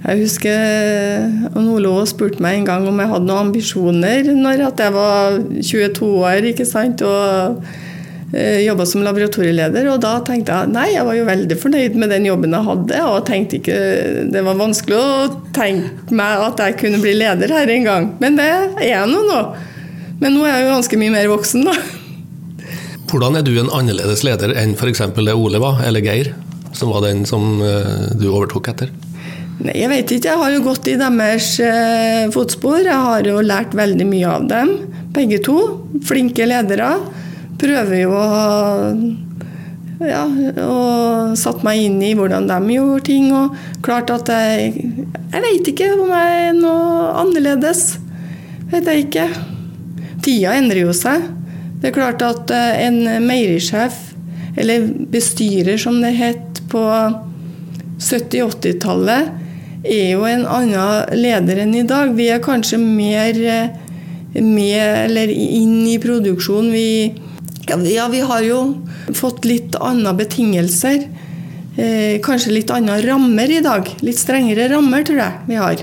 Jeg 0.04 0.20
husker 0.20 0.52
eh, 0.52 1.58
Ole 1.58 1.90
Aas 1.90 2.12
spurte 2.12 2.42
meg 2.44 2.60
en 2.60 2.68
gang 2.68 2.86
om 2.86 3.00
jeg 3.00 3.10
hadde 3.10 3.26
noen 3.26 3.48
ambisjoner 3.48 4.28
når 4.36 4.62
jeg 4.66 4.94
var 4.94 5.38
22 5.56 6.10
år 6.20 6.48
ikke 6.52 6.66
sant, 6.68 7.02
og 7.02 7.64
eh, 8.36 8.60
jobba 8.66 8.86
som 8.86 9.02
laboratorieleder. 9.06 9.88
Og 9.90 10.02
da 10.04 10.18
tenkte 10.26 10.54
jeg 10.54 10.72
nei, 10.74 10.90
jeg 10.92 11.06
var 11.08 11.18
jo 11.18 11.26
veldig 11.30 11.58
fornøyd 11.62 11.98
med 11.98 12.12
den 12.14 12.28
jobben 12.28 12.54
jeg 12.54 12.68
hadde. 12.68 13.02
Og 13.08 13.26
tenkte 13.28 13.60
ikke 13.60 13.80
Det 14.34 14.44
var 14.46 14.60
vanskelig 14.60 15.00
å 15.00 15.30
tenke 15.56 16.20
meg 16.20 16.44
at 16.50 16.62
jeg 16.62 16.78
kunne 16.84 17.02
bli 17.02 17.16
leder 17.16 17.56
her 17.56 17.74
en 17.78 17.88
gang. 17.90 18.10
Men 18.22 18.38
det 18.38 18.50
er 18.52 18.90
jeg 18.92 19.10
nå 19.10 19.24
nå. 19.26 19.40
Men 20.20 20.32
nå 20.36 20.46
er 20.46 20.54
jeg 20.54 20.66
jo 20.66 20.74
ganske 20.76 21.00
mye 21.00 21.12
mer 21.12 21.32
voksen, 21.32 21.66
da. 21.68 21.74
Hvordan 23.06 23.36
er 23.38 23.44
du 23.46 23.52
en 23.60 23.70
annerledes 23.70 24.24
leder 24.26 24.54
enn 24.58 24.72
f.eks. 24.74 25.02
det 25.14 25.34
Ole 25.36 25.60
var, 25.62 25.82
eller 25.86 26.02
Geir, 26.02 26.32
som 26.74 26.90
var 26.90 27.04
den 27.04 27.26
som 27.28 27.60
eh, 27.62 28.16
du 28.18 28.30
overtok 28.30 28.72
etter? 28.72 28.90
Nei, 29.56 29.74
jeg 29.80 29.88
vet 29.88 30.16
ikke. 30.16 30.32
Jeg 30.32 30.42
har 30.42 30.52
jo 30.52 30.64
gått 30.66 30.88
i 30.92 30.96
deres 31.00 31.52
eh, 31.64 32.26
fotspor. 32.34 32.82
Jeg 32.84 33.04
har 33.08 33.28
jo 33.28 33.38
lært 33.44 33.76
veldig 33.76 34.08
mye 34.08 34.32
av 34.32 34.48
dem, 34.50 34.74
begge 35.16 35.40
to. 35.44 35.56
Flinke 36.04 36.48
ledere. 36.48 36.90
Prøver 37.56 38.02
jo 38.02 38.12
å 38.12 38.26
ja, 39.96 40.26
og 40.60 41.36
satt 41.40 41.62
meg 41.64 41.80
inn 41.86 41.96
i 42.04 42.12
hvordan 42.16 42.48
de 42.50 42.74
gjorde 42.74 43.06
ting. 43.08 43.30
Og 43.32 43.56
klart 43.84 44.12
at 44.12 44.28
jeg 44.28 44.74
Jeg 45.32 45.42
vet 45.44 45.68
ikke 45.72 45.88
om 45.96 46.10
jeg 46.12 46.50
er 46.50 46.52
noe 46.56 47.08
annerledes. 47.22 47.96
Vet 48.72 48.88
jeg 48.90 49.06
ikke. 49.06 49.26
Tida 50.24 50.52
endrer 50.58 50.84
jo 50.84 50.92
seg. 50.96 51.24
Det 51.80 51.90
er 51.90 51.96
klart 51.96 52.22
at 52.24 52.52
eh, 52.52 52.84
en 52.86 53.24
meierisjef, 53.24 53.96
eller 54.56 54.86
bestyrer 55.12 55.80
som 55.80 55.98
det 56.00 56.14
het 56.16 56.62
på 56.72 56.82
70-80-tallet, 58.00 59.45
er 59.90 60.10
jo 60.14 60.24
en 60.28 60.44
annen 60.46 61.14
leder 61.18 61.62
enn 61.64 61.74
i 61.78 61.84
dag. 61.88 62.12
Vi 62.16 62.28
er 62.32 62.42
kanskje 62.44 62.78
mer 62.82 63.38
eh, 63.38 64.40
med 64.42 64.80
eller 65.06 65.30
inn 65.32 65.84
i 65.88 65.98
produksjon. 66.02 66.70
Vi, 66.72 67.14
ja, 67.68 68.08
vi- 68.12 68.20
har 68.26 68.42
jo 68.42 68.60
fått 69.14 69.44
litt 69.48 69.76
andre 69.80 70.12
betingelser. 70.18 71.06
Eh, 71.76 72.18
kanskje 72.24 72.52
litt 72.56 72.70
andre 72.70 73.00
rammer 73.06 73.50
i 73.50 73.60
dag. 73.64 73.88
Litt 74.02 74.18
strengere 74.18 74.68
rammer, 74.72 75.02
tror 75.04 75.18
jeg 75.22 75.32
vi 75.48 75.54
har. 75.60 75.76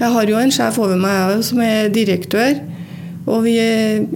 Jeg 0.00 0.10
har 0.14 0.26
jo 0.26 0.36
en 0.40 0.50
sjef 0.50 0.78
over 0.80 0.96
meg 0.96 1.42
som 1.44 1.60
er 1.60 1.88
direktør. 1.92 2.58
Og 3.28 3.42
vi 3.44 3.54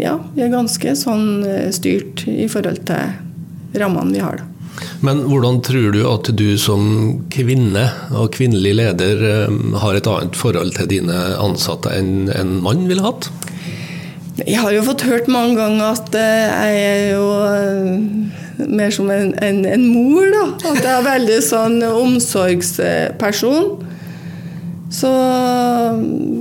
ja, 0.00 0.16
vi 0.34 0.42
er 0.42 0.48
ganske 0.54 0.94
sånn 0.96 1.44
eh, 1.46 1.70
styrt 1.76 2.24
i 2.30 2.46
forhold 2.50 2.84
til 2.88 3.78
rammene 3.78 4.12
vi 4.14 4.22
har. 4.24 4.38
da. 4.40 4.44
Men 5.04 5.24
hvordan 5.28 5.60
tror 5.64 5.92
du 5.92 6.02
at 6.08 6.30
du 6.36 6.46
som 6.60 6.84
kvinne 7.32 7.84
og 8.14 8.30
kvinnelig 8.36 8.72
leder 8.78 9.24
eh, 9.28 9.56
har 9.82 9.98
et 9.98 10.08
annet 10.08 10.38
forhold 10.38 10.72
til 10.78 10.88
dine 10.88 11.18
ansatte 11.42 11.92
enn 11.92 12.30
en 12.32 12.56
mann 12.64 12.86
ville 12.88 13.04
hatt? 13.04 13.28
Jeg 14.40 14.58
har 14.58 14.72
jo 14.74 14.82
fått 14.86 15.04
hørt 15.06 15.28
mange 15.30 15.58
ganger 15.60 15.92
at 15.92 16.16
eh, 16.18 16.46
jeg 16.48 16.86
er 16.88 17.02
jo 17.12 17.26
eh, 17.50 18.64
mer 18.64 18.94
som 18.94 19.10
en, 19.12 19.34
en, 19.44 19.64
en 19.68 19.84
mor, 19.90 20.24
da. 20.32 20.44
At 20.72 20.80
jeg 20.80 20.92
er 20.94 21.08
veldig 21.10 21.40
sånn 21.44 21.82
omsorgsperson. 21.90 23.74
Så 24.94 25.10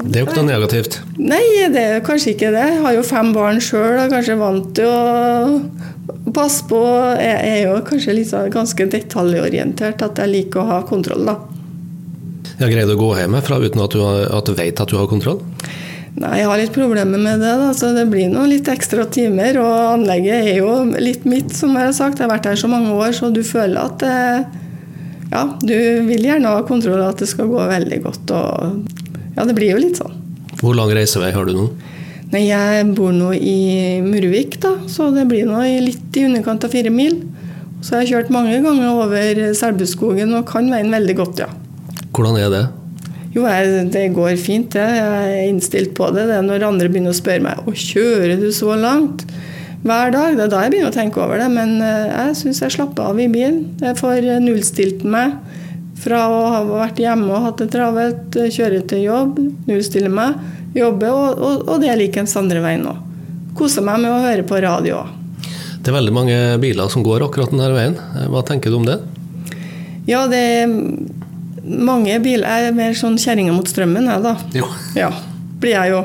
Det 0.04 0.20
er 0.20 0.24
jo 0.24 0.28
ikke 0.28 0.40
noe 0.40 0.50
negativt. 0.52 1.00
Nei, 1.18 1.44
det 1.74 1.84
er 1.98 2.04
kanskje 2.06 2.36
ikke 2.36 2.52
det. 2.54 2.66
Jeg 2.70 2.84
har 2.86 2.96
jo 2.96 3.06
fem 3.08 3.32
barn 3.36 3.62
sjøl 3.64 3.96
og 3.96 4.04
er 4.06 4.12
kanskje 4.14 4.38
vant 4.40 4.70
til 4.78 4.92
å 4.92 5.00
passe 6.34 6.66
på. 6.68 6.80
Jeg 7.20 7.50
er 7.54 7.62
jo 7.68 7.80
kanskje 7.88 8.16
sånn 8.28 8.52
ganske 8.54 8.88
detaljorientert, 8.92 10.02
at 10.02 10.18
jeg 10.24 10.30
liker 10.34 10.62
å 10.64 10.68
ha 10.68 10.82
kontroll, 10.88 11.26
da. 11.26 11.38
Jeg 12.60 12.72
greid 12.76 12.90
å 12.92 12.98
gå 13.00 13.10
hjemmefra 13.18 13.58
uten 13.64 13.82
at 13.84 13.92
du, 13.96 14.00
har- 14.04 14.30
at 14.38 14.46
du 14.46 14.54
vet 14.54 14.80
at 14.80 14.88
du 14.92 14.98
har 14.98 15.08
kontroll? 15.08 15.40
Nei, 16.16 16.38
jeg 16.38 16.46
har 16.46 16.58
litt 16.60 16.74
problemer 16.76 17.18
med 17.18 17.40
det. 17.42 17.54
da, 17.58 17.72
så 17.74 17.94
Det 17.96 18.06
blir 18.12 18.30
noen 18.30 18.50
litt 18.52 18.68
ekstra 18.70 19.06
timer. 19.10 19.58
Og 19.58 19.94
anlegget 19.98 20.46
er 20.52 20.58
jo 20.60 20.84
litt 21.02 21.26
mitt, 21.26 21.50
som 21.56 21.74
jeg 21.74 21.88
har 21.90 21.94
sagt. 21.98 22.20
Jeg 22.20 22.28
har 22.30 22.38
vært 22.38 22.46
her 22.52 22.56
så 22.56 22.70
mange 22.70 22.92
år, 22.94 23.10
så 23.18 23.32
du 23.34 23.42
føler 23.42 23.78
at 23.82 24.04
eh, 24.04 24.44
Ja, 25.34 25.48
du 25.60 25.74
vil 26.06 26.22
gjerne 26.22 26.46
ha 26.54 26.62
kontroll, 26.62 27.02
at 27.02 27.18
det 27.18 27.28
skal 27.32 27.48
gå 27.50 27.58
veldig 27.58 28.04
godt. 28.04 28.30
og 28.30 28.86
Ja, 29.36 29.44
det 29.50 29.56
blir 29.58 29.72
jo 29.74 29.78
litt 29.82 29.98
sånn. 29.98 30.14
Hvor 30.62 30.76
lang 30.78 30.92
reisevei 30.94 31.32
har 31.34 31.46
du 31.50 31.54
nå? 31.58 31.70
Jeg 32.34 32.86
bor 32.98 33.12
nå 33.14 33.32
i 33.38 34.02
Murvik, 34.02 34.58
da, 34.64 34.76
så 34.90 35.12
det 35.14 35.28
blir 35.30 35.46
nå 35.46 35.62
litt 35.86 36.18
i 36.18 36.26
underkant 36.26 36.66
av 36.66 36.74
fire 36.74 36.90
mil. 36.94 37.20
Så 37.84 37.98
jeg 37.98 38.00
har 38.00 38.10
kjørt 38.14 38.32
mange 38.34 38.56
ganger 38.64 38.96
over 39.04 39.44
Selbuskogen 39.58 40.34
og 40.38 40.48
kan 40.50 40.72
veien 40.72 40.94
veldig 40.94 41.18
godt, 41.20 41.44
ja. 41.44 41.52
Hvordan 42.14 42.40
er 42.40 42.50
det? 42.54 42.64
Jo, 43.34 43.48
jeg, 43.50 43.88
det 43.94 44.04
går 44.14 44.36
fint, 44.38 44.76
det. 44.76 44.84
Jeg 44.98 45.32
er 45.34 45.48
innstilt 45.50 45.96
på 45.98 46.10
det. 46.14 46.28
Det 46.30 46.38
er 46.38 46.46
når 46.46 46.68
andre 46.68 46.90
begynner 46.92 47.14
å 47.14 47.18
spørre 47.18 47.42
meg 47.42 47.66
Å, 47.66 47.74
kjører 47.74 48.38
du 48.42 48.52
så 48.54 48.78
langt 48.78 49.26
hver 49.84 50.14
dag? 50.14 50.38
Det 50.38 50.46
er 50.46 50.52
da 50.52 50.62
jeg 50.64 50.74
begynner 50.76 50.94
å 50.94 50.96
tenke 50.96 51.22
over 51.24 51.42
det. 51.42 51.50
Men 51.54 51.76
eh, 51.82 52.12
jeg 52.12 52.38
syns 52.44 52.62
jeg 52.62 52.76
slapper 52.78 53.10
av 53.10 53.22
i 53.22 53.30
bilen. 53.34 53.64
Jeg 53.82 53.98
får 54.00 54.22
eh, 54.22 54.42
nullstilt 54.44 55.02
meg 55.06 55.34
fra 56.04 56.26
å 56.30 56.44
ha 56.52 56.62
vært 56.68 57.02
hjemme 57.02 57.32
og 57.32 57.48
hatt 57.48 57.64
det 57.64 57.72
travelt, 57.74 58.38
eh, 58.38 58.54
kjøre 58.54 58.84
til 58.92 59.06
jobb, 59.08 59.42
nullstille 59.70 60.12
meg, 60.14 60.38
jobbe, 60.74 61.10
og, 61.10 61.42
og, 61.42 61.68
og 61.70 61.82
det 61.84 61.92
er 61.92 62.00
likens 62.00 62.36
andre 62.40 62.62
veien 62.64 62.86
nå. 62.86 62.96
Koser 63.58 63.86
meg 63.86 64.02
med 64.02 64.14
å 64.14 64.22
høre 64.24 64.46
på 64.48 64.62
radio 64.64 65.04
òg. 65.04 65.20
Det 65.84 65.92
er 65.92 65.98
veldig 65.98 66.14
mange 66.16 66.36
biler 66.64 66.88
som 66.90 67.04
går 67.04 67.26
akkurat 67.26 67.52
denne 67.52 67.68
veien. 67.76 67.98
Hva 68.32 68.42
tenker 68.48 68.72
du 68.72 68.78
om 68.80 68.88
det? 68.88 69.02
Ja, 70.08 70.24
det 70.32 70.40
er 70.40 70.72
mange 71.64 72.16
biler. 72.24 72.48
Jeg 72.48 72.72
er 72.72 72.78
mer 72.78 72.96
sånn 72.98 73.20
kjerringa 73.20 73.56
mot 73.56 73.68
strømmen, 73.68 74.08
jeg, 74.08 74.24
da. 74.24 74.34
Jo. 74.56 74.70
Ja, 74.96 75.12
blir 75.60 75.76
jeg 75.76 75.94
jo. 75.94 76.04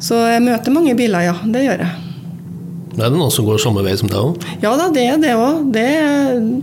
Så 0.00 0.18
jeg 0.30 0.44
møter 0.44 0.72
mange 0.72 0.96
biler, 0.96 1.26
ja. 1.28 1.36
Det 1.44 1.64
gjør 1.66 1.84
jeg. 1.84 2.04
Det 2.98 3.04
er 3.06 3.12
det 3.14 3.20
noen 3.20 3.30
som 3.30 3.46
går 3.46 3.60
samme 3.62 3.84
vei 3.86 3.92
som 3.94 4.08
deg 4.10 4.18
òg? 4.18 4.44
Ja 4.58 4.72
da, 4.74 4.88
det 4.90 5.04
er 5.06 5.20
det 5.22 5.36
òg. 5.38 5.68
Det, 5.74 5.88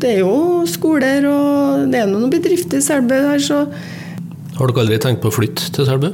det, 0.04 0.16
er 0.18 0.24
jo 0.26 0.66
skoler 0.68 1.24
og 1.30 1.86
det 1.94 2.02
er 2.02 2.10
noen 2.12 2.34
bedrifter 2.34 2.82
i 2.82 2.84
Selbu 2.84 3.14
her, 3.16 3.40
så 3.40 3.62
Har 4.58 4.72
dere 4.72 4.84
aldri 4.84 4.98
tenkt 5.04 5.24
på 5.24 5.32
å 5.32 5.36
flytte 5.36 5.70
til 5.76 5.88
Selbu? 5.88 6.10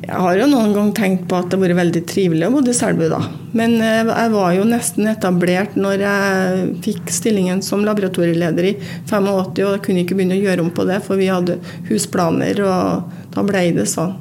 Jeg 0.00 0.16
har 0.16 0.38
jo 0.38 0.46
noen 0.48 0.72
gang 0.72 0.90
tenkt 0.96 1.26
på 1.28 1.36
at 1.36 1.50
det 1.50 1.58
har 1.58 1.66
vært 1.66 1.78
veldig 1.82 2.02
trivelig 2.08 2.46
å 2.46 2.52
bo 2.54 2.62
i 2.64 2.74
Selbu, 2.74 3.04
da. 3.12 3.20
Men 3.56 3.76
eh, 3.84 4.00
jeg 4.08 4.32
var 4.32 4.54
jo 4.56 4.64
nesten 4.68 5.10
etablert 5.10 5.76
når 5.76 6.04
jeg 6.06 6.64
fikk 6.86 7.12
stillingen 7.12 7.60
som 7.64 7.84
laboratorieleder 7.84 8.70
i 8.70 8.74
85, 8.80 9.28
og 9.36 9.60
jeg 9.60 9.84
kunne 9.84 10.04
ikke 10.04 10.16
begynne 10.16 10.38
å 10.38 10.42
gjøre 10.42 10.64
om 10.64 10.72
på 10.74 10.88
det, 10.88 11.02
for 11.04 11.20
vi 11.20 11.28
hadde 11.30 11.60
husplaner, 11.90 12.64
og 12.64 13.34
da 13.36 13.44
ble 13.46 13.66
det 13.76 13.86
sånn. 13.92 14.16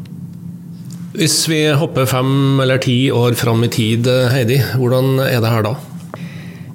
Hvis 1.16 1.42
vi 1.50 1.64
hopper 1.74 2.06
fem 2.08 2.60
eller 2.62 2.82
ti 2.84 3.08
år 3.16 3.34
fram 3.40 3.64
i 3.66 3.72
tid, 3.74 4.08
Heidi, 4.34 4.60
hvordan 4.78 5.18
er 5.26 5.40
det 5.42 5.54
her 5.56 5.66
da? 5.66 5.78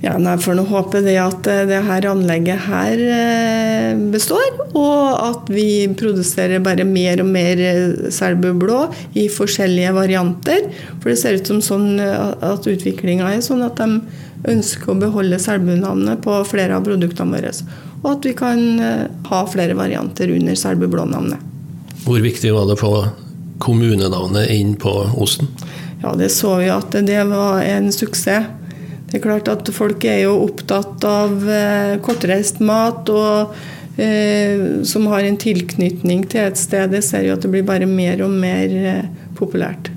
Ja, 0.05 0.19
nei, 0.21 0.35
for 0.43 0.53
nå 0.53 0.67
håper 0.69 1.07
jeg 1.07 1.17
at 1.17 1.47
eh, 1.49 1.63
det 1.65 1.79
her 1.87 2.07
anlegget 2.11 2.67
her 2.67 3.01
eh, 3.01 4.01
består, 4.13 4.51
og 4.77 5.05
at 5.17 5.49
vi 5.49 5.87
produserer 5.97 6.61
bare 6.65 6.85
mer 6.85 7.23
og 7.23 7.31
mer 7.33 7.61
eh, 7.65 8.11
Selbu 8.13 8.51
blå 8.61 8.83
i 9.17 9.31
forskjellige 9.33 9.95
varianter. 9.97 10.67
For 10.99 11.09
det 11.09 11.17
ser 11.23 11.39
ut 11.39 11.49
som 11.49 11.63
sånn 11.65 12.03
at 12.05 12.69
utviklinga 12.69 13.31
er 13.33 13.41
sånn 13.45 13.65
at 13.65 13.81
de 13.81 14.03
ønsker 14.53 14.93
å 14.93 14.99
beholde 15.01 15.39
Selbu-navnet 15.41 16.21
på 16.25 16.37
flere 16.51 16.77
av 16.77 16.85
produktene 16.85 17.39
våre. 17.39 17.55
Og 18.03 18.11
at 18.11 18.29
vi 18.29 18.35
kan 18.37 18.61
ha 19.31 19.39
flere 19.49 19.77
varianter 19.79 20.35
under 20.35 20.59
Selbu 20.59 20.85
blå-navnet. 20.93 21.41
Hvor 22.05 22.21
viktig 22.21 22.53
var 22.53 22.69
det 22.69 22.77
å 22.77 22.83
få 22.83 22.93
kommunenavnet 23.65 24.53
inn 24.53 24.75
på 24.77 24.93
osten? 25.17 25.49
Ja, 26.03 26.13
det 26.13 26.29
så 26.35 26.59
vi 26.61 26.69
at 26.69 26.93
det 26.93 27.23
var 27.31 27.65
en 27.65 27.89
suksess. 27.95 28.53
Det 29.15 29.21
er 29.21 29.29
klart 29.29 29.47
at 29.47 29.69
folk 29.71 30.03
er 30.11 30.25
jo 30.25 30.33
opptatt 30.43 31.05
av 31.07 31.45
eh, 31.47 31.93
kortreist 32.03 32.57
mat 32.59 33.07
og 33.15 33.55
eh, 33.95 34.83
som 34.83 35.07
har 35.13 35.23
en 35.23 35.39
tilknytning 35.39 36.25
til 36.33 36.49
et 36.49 36.59
sted. 36.59 36.91
Det 36.91 37.05
ser 37.07 37.29
jo 37.29 37.37
at 37.37 37.47
det 37.47 37.53
blir 37.53 37.63
bare 37.63 37.87
mer 37.87 38.25
og 38.27 38.35
mer 38.35 38.75
eh, 38.75 39.07
populært. 39.39 39.93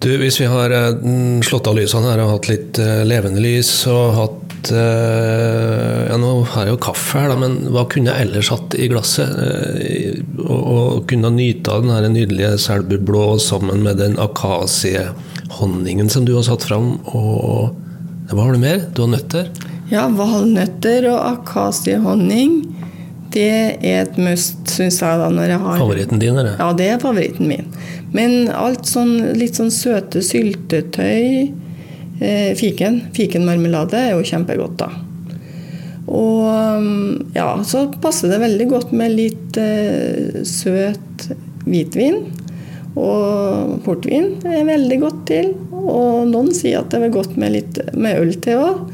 Du, 0.00 0.08
Hvis 0.16 0.40
vi 0.40 0.48
har 0.48 0.72
eh, 0.72 1.04
slått 1.44 1.68
av 1.68 1.76
lysene 1.76 2.14
her 2.14 2.24
og 2.24 2.32
hatt 2.32 2.48
litt 2.48 2.80
eh, 2.80 3.04
levende 3.04 3.44
lys 3.44 3.76
og 3.92 4.16
hatt 4.22 4.72
eh, 4.72 6.08
ja, 6.08 6.16
Nå 6.16 6.32
har 6.56 6.64
jeg 6.64 6.78
jo 6.78 6.82
kaffe 6.88 7.20
her, 7.20 7.36
da, 7.36 7.36
men 7.44 7.60
hva 7.76 7.84
kunne 7.92 8.08
jeg 8.08 8.30
ellers 8.30 8.56
hatt 8.56 8.80
i 8.80 8.88
glasset? 8.88 9.36
og, 10.46 10.60
og 10.64 11.00
kunne 11.12 11.36
nyte 11.36 11.76
av 11.76 11.84
den 11.84 11.92
her 11.92 12.08
nydelige 12.08 12.56
selbublå 12.70 13.34
sammen 13.36 13.84
med 13.84 14.00
den 14.00 14.16
akasiehonningen 14.16 16.08
som 16.08 16.24
du 16.24 16.38
har 16.40 16.48
satt 16.48 16.64
fram. 16.64 16.94
og 17.12 17.82
hva 18.34 18.42
har 18.42 18.56
du 18.56 18.58
mer? 18.58 18.80
Du 18.94 19.04
har 19.04 19.12
nøtter? 19.12 19.50
Ja, 19.92 20.08
valnøtter 20.10 21.04
og 21.12 21.20
akasiehonning. 21.28 22.56
Det 23.30 23.46
er 23.46 24.00
et 24.00 24.16
must, 24.18 24.64
syns 24.72 24.98
jeg. 25.02 25.20
da, 25.20 25.28
når 25.30 25.52
jeg 25.52 25.62
har... 25.62 25.78
Favoritten 25.78 26.22
din, 26.22 26.34
eller? 26.34 26.56
Ja, 26.58 26.72
det 26.74 26.88
er 26.90 27.02
favoritten 27.02 27.50
min. 27.50 27.68
Men 28.16 28.48
alt 28.50 28.88
sånn 28.90 29.14
litt 29.38 29.58
sånn 29.60 29.70
søte 29.74 30.22
syltetøy 30.24 31.52
eh, 32.18 32.52
Fiken. 32.58 33.04
Fikenmarmelade 33.14 34.00
er 34.08 34.16
jo 34.16 34.26
kjempegodt, 34.26 34.80
da. 34.82 34.90
Og 36.06 37.34
ja, 37.34 37.48
så 37.66 37.86
passer 38.02 38.30
det 38.30 38.42
veldig 38.42 38.66
godt 38.70 38.92
med 38.96 39.14
litt 39.14 39.58
eh, 39.58 40.42
søt 40.46 41.28
hvitvin. 41.66 42.24
Og 42.96 43.76
portvin 43.84 44.32
er 44.48 44.66
veldig 44.66 45.00
godt 45.02 45.24
til. 45.28 45.50
Og 45.76 46.28
noen 46.30 46.52
sier 46.56 46.80
at 46.80 46.92
det 46.92 47.02
er 47.02 47.12
godt 47.14 47.36
med 47.40 47.54
litt 47.54 47.80
med 47.94 48.20
øl 48.22 48.32
til 48.42 48.62
òg. 48.62 48.86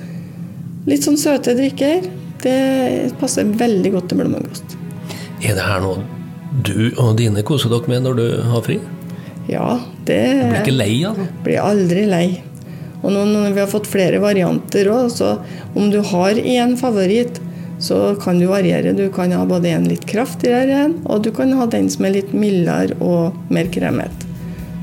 Litt 0.90 1.06
sånn 1.06 1.20
søte 1.20 1.54
drikker. 1.58 2.08
Det 2.42 3.12
passer 3.20 3.46
veldig 3.46 3.92
godt 3.94 4.10
til 4.10 4.22
blommegost. 4.22 4.76
Er 5.42 5.54
det 5.58 5.66
her 5.66 5.82
noe 5.82 6.02
du 6.66 6.90
og 7.00 7.14
dine 7.16 7.44
koser 7.46 7.70
dere 7.72 7.88
med 7.88 8.04
når 8.04 8.18
du 8.18 8.26
har 8.50 8.64
fri? 8.66 8.80
Ja, 9.50 9.80
det 10.06 10.18
Du 10.22 10.48
blir 10.50 10.60
ikke 10.60 10.74
lei 10.74 10.94
av 11.06 11.18
det? 11.18 11.28
Blir 11.46 11.62
aldri 11.62 12.02
lei. 12.10 12.26
Og 13.02 13.10
nå 13.10 13.24
når 13.26 13.54
vi 13.54 13.62
har 13.62 13.70
fått 13.70 13.90
flere 13.90 14.20
varianter 14.22 14.90
òg, 14.92 15.08
så 15.10 15.36
om 15.74 15.90
du 15.90 15.98
har 16.12 16.38
én 16.38 16.76
favoritt, 16.78 17.40
så 17.82 18.14
kan 18.22 18.38
du 18.38 18.46
variere. 18.46 18.92
Du 18.94 19.08
kan 19.10 19.32
ha 19.34 19.42
både 19.46 19.72
en 19.74 19.88
litt 19.90 20.04
kraftigere 20.06 20.84
en, 20.84 20.98
og 21.10 21.24
du 21.26 21.32
kan 21.34 21.50
ha 21.58 21.66
den 21.66 21.90
som 21.90 22.06
er 22.06 22.14
litt 22.20 22.30
mildere 22.36 22.94
og 23.02 23.38
mer 23.50 23.70
kremete. 23.74 24.21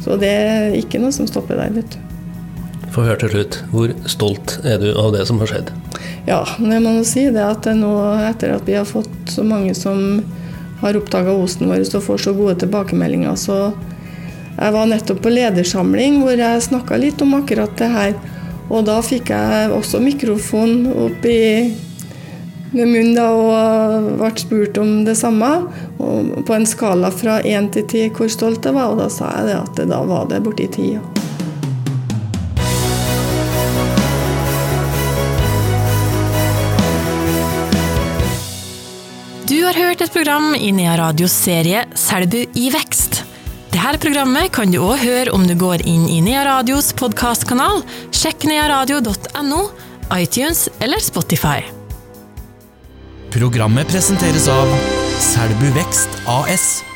Så 0.04 0.16
det 0.20 0.30
er 0.32 0.78
ikke 0.80 1.02
noe 1.02 1.14
som 1.16 1.28
stopper 1.30 1.60
deg, 1.60 1.76
vet 1.82 1.96
du. 1.96 2.00
Få 2.94 3.04
høre 3.06 3.20
til 3.22 3.34
slutt. 3.34 3.60
Hvor 3.74 3.94
stolt 4.10 4.56
er 4.66 4.80
du 4.82 4.90
av 4.98 5.12
det 5.14 5.26
som 5.30 5.42
har 5.42 5.52
skjedd? 5.52 5.74
Ja, 6.28 6.42
det 6.58 6.80
må 6.84 6.96
si 7.08 7.28
det 7.34 7.44
at 7.44 7.68
nå, 7.78 7.92
etter 8.28 8.56
at 8.56 8.66
vi 8.68 8.78
har 8.78 8.88
fått 8.88 9.34
så 9.34 9.46
mange 9.46 9.76
som 9.78 10.22
har 10.80 10.98
oppdaga 10.98 11.36
osten 11.36 11.70
vår 11.70 11.84
og 11.84 12.06
får 12.06 12.24
så 12.24 12.34
gode 12.38 12.60
tilbakemeldinger, 12.64 13.36
så 13.36 13.74
Jeg 14.60 14.74
var 14.76 14.90
nettopp 14.92 15.22
på 15.24 15.32
ledersamling 15.32 16.18
hvor 16.20 16.36
jeg 16.36 16.64
snakka 16.66 16.98
litt 17.00 17.22
om 17.24 17.38
akkurat 17.38 17.72
det 17.80 17.88
her. 17.94 18.16
Og 18.68 18.84
da 18.90 18.98
fikk 19.00 19.30
jeg 19.32 19.70
også 19.72 20.02
mikrofon 20.04 20.90
opp 20.92 21.24
i 21.24 21.72
med 22.72 22.88
munnen 22.88 23.16
da, 23.18 23.30
og 23.34 24.10
ble 24.20 24.34
spurt 24.40 24.78
om 24.82 25.04
det 25.08 25.18
samme. 25.20 25.50
Og 26.00 26.44
på 26.48 26.58
en 26.58 26.68
skala 26.70 27.12
fra 27.14 27.40
én 27.42 27.70
til 27.74 27.88
ti 27.90 28.06
hvor 28.14 28.30
stolt 28.32 28.66
jeg 28.66 28.78
var, 28.78 28.94
og 28.94 29.02
da 29.02 29.10
sa 29.14 29.32
jeg 29.40 29.58
at 29.58 29.82
da 29.90 30.04
var 30.08 30.30
det 30.30 30.44
borti 30.46 30.70
ti. 30.74 30.92
Du 39.50 39.64
har 39.66 39.74
hørt 39.74 40.02
et 40.02 40.14
program 40.14 40.54
i 40.54 40.70
Nea 40.72 40.94
Radios 40.98 41.34
serie 41.34 41.88
Selbu 41.98 42.44
i 42.54 42.68
vekst. 42.70 43.24
Dette 43.74 43.98
programmet 44.02 44.52
kan 44.54 44.70
du 44.70 44.78
òg 44.82 45.02
høre 45.02 45.34
om 45.34 45.48
du 45.50 45.56
går 45.58 45.82
inn 45.90 46.06
i 46.10 46.20
Nea 46.22 46.46
Radios 46.46 46.92
podkastkanal. 46.94 47.82
Sjekk 48.14 48.46
nearadio.no, 48.50 49.66
iTunes 50.22 50.68
eller 50.78 51.02
Spotify. 51.02 51.79
Programmet 53.30 53.86
presenteres 53.88 54.48
av 54.50 54.72
Selbu 55.22 55.70
Vekst 55.76 56.22
AS. 56.26 56.89